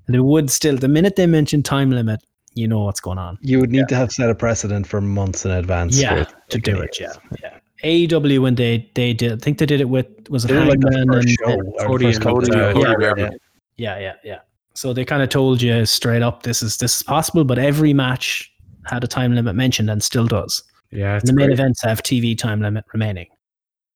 [0.08, 2.22] they would still, the minute they mention time limit,
[2.54, 3.38] you know what's going on.
[3.42, 6.00] You would need to have set a precedent for months in advance.
[6.00, 6.98] Yeah, to do it.
[6.98, 7.12] Yeah,
[7.44, 7.58] yeah.
[7.84, 10.80] AEW when they they did, I think they did it with was it They like
[10.80, 11.62] the Hangman and show.
[11.80, 13.30] or Cody and Cody, uh, yeah, Cody yeah,
[13.78, 14.40] Yeah, yeah, yeah.
[14.74, 17.94] So they kind of told you straight up, this is this is possible, but every
[17.94, 18.52] match
[18.86, 20.64] had a time limit mentioned and still does.
[20.92, 21.60] Yeah, the main great.
[21.60, 23.28] events have TV time limit remaining.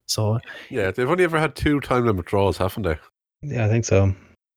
[0.08, 2.98] So Yeah, they've only ever had two time limit draws, haven't they?
[3.42, 4.14] Yeah, I think so.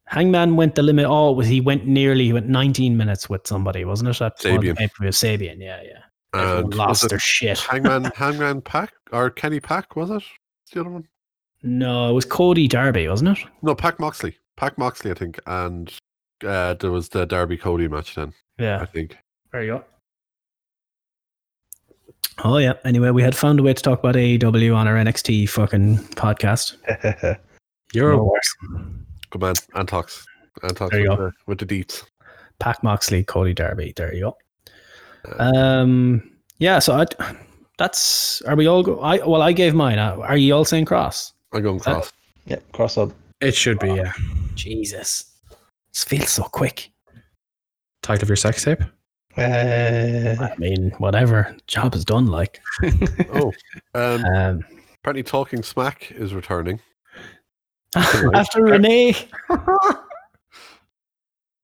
[0.07, 1.07] Hangman went the limit.
[1.09, 2.25] Oh, was he went nearly?
[2.25, 4.21] He went 19 minutes with somebody, wasn't it?
[4.21, 5.09] At one of the Sabian.
[5.11, 5.99] Sabian, yeah, yeah.
[6.35, 7.59] Everyone And was lost it their shit.
[7.71, 10.23] Hangman, Hangman Pac or Kenny Pac was it?
[10.73, 11.07] The other one?
[11.63, 13.45] No, it was Cody Darby, wasn't it?
[13.63, 14.37] No, Pac Moxley.
[14.57, 15.93] Pac Moxley, I think, and
[16.45, 18.33] uh, there was the Darby Cody match then.
[18.59, 19.17] Yeah, I think.
[19.53, 19.85] There you go.
[22.45, 22.73] Oh yeah.
[22.85, 26.77] Anyway, we had found a way to talk about AEW on our NXT fucking podcast.
[27.93, 28.57] You're No worse.
[29.31, 30.25] Good man, Antox.
[30.63, 31.25] Antox There you with go.
[31.27, 32.05] the, with the deets.
[32.59, 33.93] Pac Moxley, Cody Darby.
[33.97, 34.37] There you go.
[35.39, 36.31] Um.
[36.59, 36.79] Yeah.
[36.79, 37.07] So I,
[37.79, 38.43] that's.
[38.43, 38.83] Are we all?
[38.83, 39.99] Go, I well, I gave mine.
[39.99, 41.33] Uh, Are you all saying Kross?
[41.53, 42.13] I'm going Kross.
[42.47, 43.13] yeah, Kross up.
[43.41, 44.13] It should be, yeah.
[44.55, 45.25] Jesus,
[45.93, 46.91] this feels so quick.
[48.03, 48.81] Title of your sex tape?
[49.37, 51.57] Uh, I mean, whatever.
[51.67, 52.27] Job is done.
[52.27, 52.61] Like.
[53.35, 53.53] oh,
[53.95, 54.65] um, Um.
[55.01, 56.79] apparently Talking Smack is returning.
[57.97, 59.17] After Renee.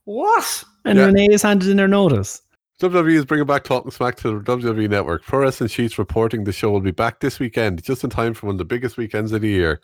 [0.05, 0.65] what?
[0.85, 1.07] And Yeah.
[1.07, 2.43] Renee has handed in her notice.
[2.81, 5.25] WWE is bringing back Talking Smack to the WWE Network.
[5.25, 8.47] Pro Wrestling Sheets reporting the show will be back this weekend, just in time for
[8.47, 9.81] one of the biggest weekends of the year.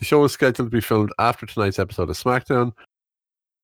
[0.00, 2.72] The show is scheduled to be filmed after tonight's episode of SmackDown.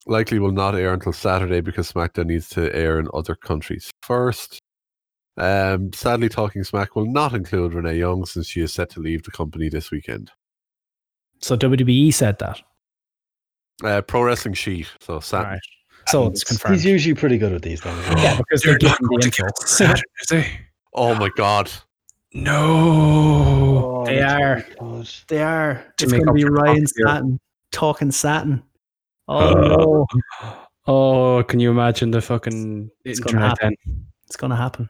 [0.06, 4.60] Likely will not air until Saturday because SmackDown needs to air in other countries first.
[5.36, 9.24] Um, sadly, Talking Smack will not include Renee Young since she is set to leave
[9.24, 10.30] the company this weekend.
[11.40, 12.62] So WWE said that.
[13.82, 15.44] Uh, Pro Wrestling Sheet, so sad.
[15.44, 15.60] Right.
[16.12, 16.74] So it's confirmed.
[16.76, 17.98] He's usually pretty good with these things.
[18.22, 19.46] yeah, because they're They're not going the to give info.
[19.48, 20.46] it Saturday, is they?
[20.94, 21.70] Oh my god!
[22.32, 24.04] No.
[24.06, 24.64] They are.
[24.78, 25.08] God.
[25.28, 25.74] They are.
[25.98, 26.92] To it's going to be Ryan Fox.
[27.04, 27.40] Satin
[27.70, 28.62] talking Satin.
[29.28, 30.06] Oh Uh, no,
[30.86, 33.76] Oh, can you imagine the fucking It's gonna happen.
[33.86, 34.06] then?
[34.26, 34.88] it's going to happen.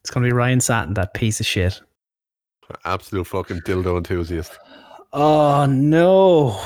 [0.00, 1.80] It's going to be Ryan Satin, that piece of shit.
[2.84, 4.58] Absolute fucking dildo enthusiast.
[5.12, 6.60] Oh no,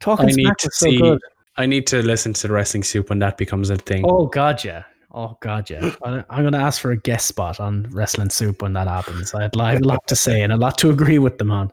[0.00, 0.98] talking I need smack to was so see.
[0.98, 1.20] good.
[1.58, 4.04] I need to listen to the Wrestling Soup when that becomes a thing.
[4.06, 4.84] Oh god, yeah.
[5.12, 5.94] Oh god, yeah.
[6.04, 9.32] I- I'm going to ask for a guest spot on Wrestling Soup when that happens.
[9.34, 11.50] I had, I had a lot to say and a lot to agree with them
[11.50, 11.72] on.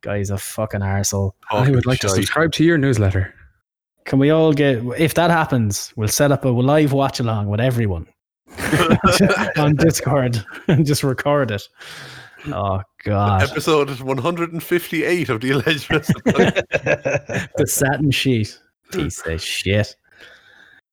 [0.00, 1.32] Guy's a fucking arsehole.
[1.52, 3.32] Oh, I would like to subscribe to your newsletter.
[4.04, 7.60] Can we all get if that happens, we'll set up a live watch along with
[7.60, 8.06] everyone
[9.56, 11.66] on Discord and just record it.
[12.48, 13.44] Oh god.
[13.50, 16.22] Episode 158 of the Alleged Wrestling
[17.56, 18.58] The satin sheet.
[18.92, 19.94] Piece of shit.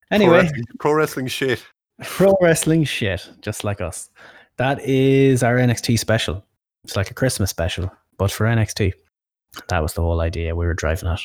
[0.10, 1.64] Pro Anyway, wrestling, pro wrestling shit.
[2.02, 4.10] pro wrestling shit, just like us.
[4.58, 6.44] That is our NXT special.
[6.84, 8.94] It's like a Christmas special, but for NXT.
[9.70, 11.22] That was the whole idea we were driving at.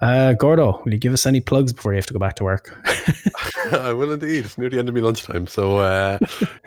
[0.00, 2.44] Uh, Gordo, will you give us any plugs before you have to go back to
[2.44, 2.78] work?
[3.72, 4.44] I will indeed.
[4.44, 5.46] It's near the end of my lunchtime.
[5.46, 6.18] So, uh,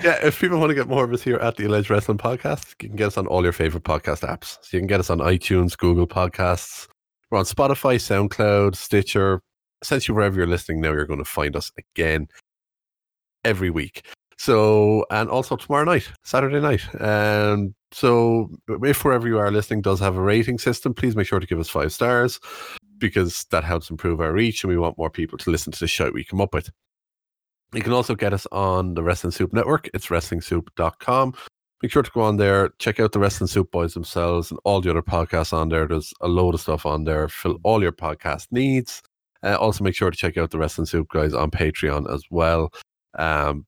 [0.04, 2.70] yeah, if people want to get more of us here at the Alleged Wrestling Podcast,
[2.82, 4.58] you can get us on all your favorite podcast apps.
[4.64, 6.88] So you can get us on iTunes, Google Podcasts.
[7.30, 9.42] We're on Spotify, SoundCloud, Stitcher.
[9.82, 12.28] Essentially, wherever you're listening now, you're going to find us again
[13.46, 14.06] every week.
[14.38, 16.82] So, and also tomorrow night, Saturday night.
[17.02, 21.40] Um, so, if wherever you are listening does have a rating system, please make sure
[21.40, 22.40] to give us five stars
[22.98, 25.88] because that helps improve our reach and we want more people to listen to the
[25.88, 26.70] show we come up with.
[27.74, 29.90] You can also get us on the Wrestling Soup Network.
[29.94, 31.34] It's wrestlingsoup.com.
[31.82, 34.82] Make sure to go on there, check out the Wrestling Soup Boys themselves and all
[34.82, 35.88] the other podcasts on there.
[35.88, 37.30] There's a load of stuff on there.
[37.30, 39.02] Fill all your podcast needs.
[39.44, 42.74] Uh, also, make sure to check out the Wrestling Soup guys on Patreon as well.
[43.18, 43.66] Um,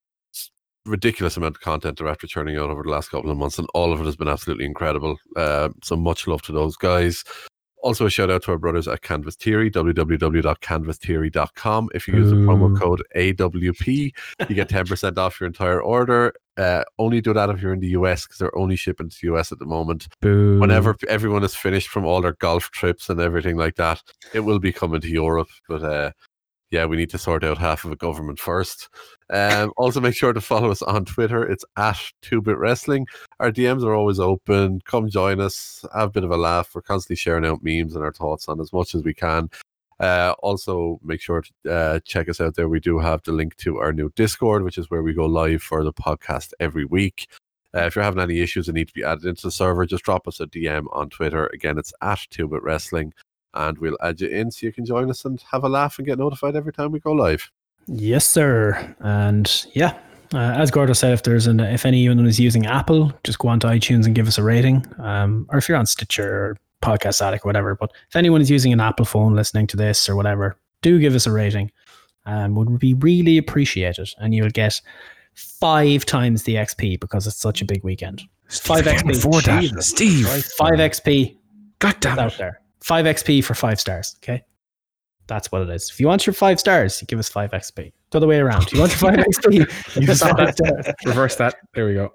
[0.85, 3.67] ridiculous amount of content they're after churning out over the last couple of months, and
[3.73, 5.17] all of it has been absolutely incredible.
[5.35, 7.23] Uh, so much love to those guys.
[7.81, 11.89] Also, a shout out to our brothers at Canvas Theory, www.canvastheory.com.
[11.93, 14.13] If you use the promo code AWP,
[14.47, 16.33] you get 10% off your entire order.
[16.57, 19.33] Uh, only do that if you're in the US because they're only shipping to the
[19.33, 20.07] US at the moment.
[20.21, 20.59] Boo.
[20.59, 24.01] Whenever everyone is finished from all their golf trips and everything like that,
[24.33, 25.49] it will be coming to Europe.
[25.67, 26.11] But uh,
[26.71, 28.89] yeah, we need to sort out half of a government first.
[29.29, 31.43] Um, also, make sure to follow us on Twitter.
[31.43, 33.07] It's at 2-Bit Wrestling.
[33.41, 34.81] Our DMs are always open.
[34.85, 35.85] Come join us.
[35.93, 36.71] Have a bit of a laugh.
[36.73, 39.49] We're constantly sharing out memes and our thoughts on as much as we can.
[39.99, 42.69] Uh, also, make sure to uh, check us out there.
[42.69, 45.61] We do have the link to our new Discord, which is where we go live
[45.61, 47.27] for the podcast every week.
[47.75, 50.03] Uh, if you're having any issues that need to be added into the server, just
[50.03, 51.47] drop us a DM on Twitter.
[51.53, 53.13] Again, it's at 2bit Wrestling,
[53.53, 56.07] and we'll add you in so you can join us and have a laugh and
[56.07, 57.51] get notified every time we go live.
[57.87, 58.95] Yes, sir.
[58.99, 59.97] And yeah,
[60.33, 63.59] uh, as Gordo said, if there's an if anyone is using Apple, just go on
[63.61, 64.85] to iTunes and give us a rating.
[64.99, 67.75] Um, or if you're on Stitcher or Podcast Addict or whatever.
[67.75, 71.15] But if anyone is using an Apple phone listening to this or whatever, do give
[71.15, 71.71] us a rating.
[72.25, 74.79] Um, would be really appreciated, and you'll get
[75.33, 78.21] five times the XP because it's such a big weekend.
[78.47, 79.17] Five XP.
[79.17, 79.61] afford that.
[79.61, 80.27] Jesus Steve.
[80.27, 81.35] Five XP
[81.79, 82.21] God damn it.
[82.21, 82.37] out it.
[82.37, 82.60] there.
[82.83, 84.15] Five XP for five stars.
[84.23, 84.43] Okay.
[85.27, 85.89] That's what it is.
[85.89, 87.93] If you want your five stars, you give us five XP.
[88.09, 88.63] The other way around.
[88.63, 89.53] If you want your five XP,
[90.01, 90.95] you five stars.
[91.05, 91.55] Reverse that.
[91.73, 92.11] There we go.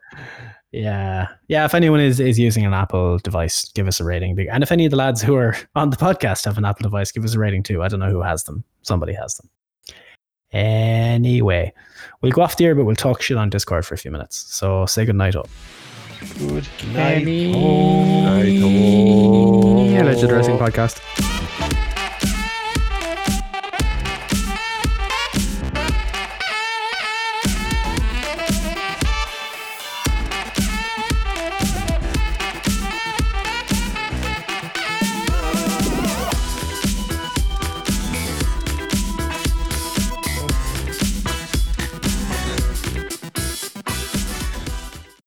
[0.73, 1.29] Yeah.
[1.49, 1.65] Yeah.
[1.65, 4.39] If anyone is, is using an Apple device, give us a rating.
[4.51, 7.13] And if any of the lads who are on the podcast have an Apple device,
[7.13, 7.83] give us a rating too.
[7.83, 8.65] I don't know who has them.
[8.83, 9.49] Somebody has them.
[10.53, 11.73] Anyway,
[12.21, 14.37] we'll go off the air, but we'll talk shit on Discord for a few minutes.
[14.55, 15.05] So say
[16.39, 17.25] good night.
[17.25, 18.47] Good night.
[19.91, 21.26] Yeah, Legend Wrestling Podcast.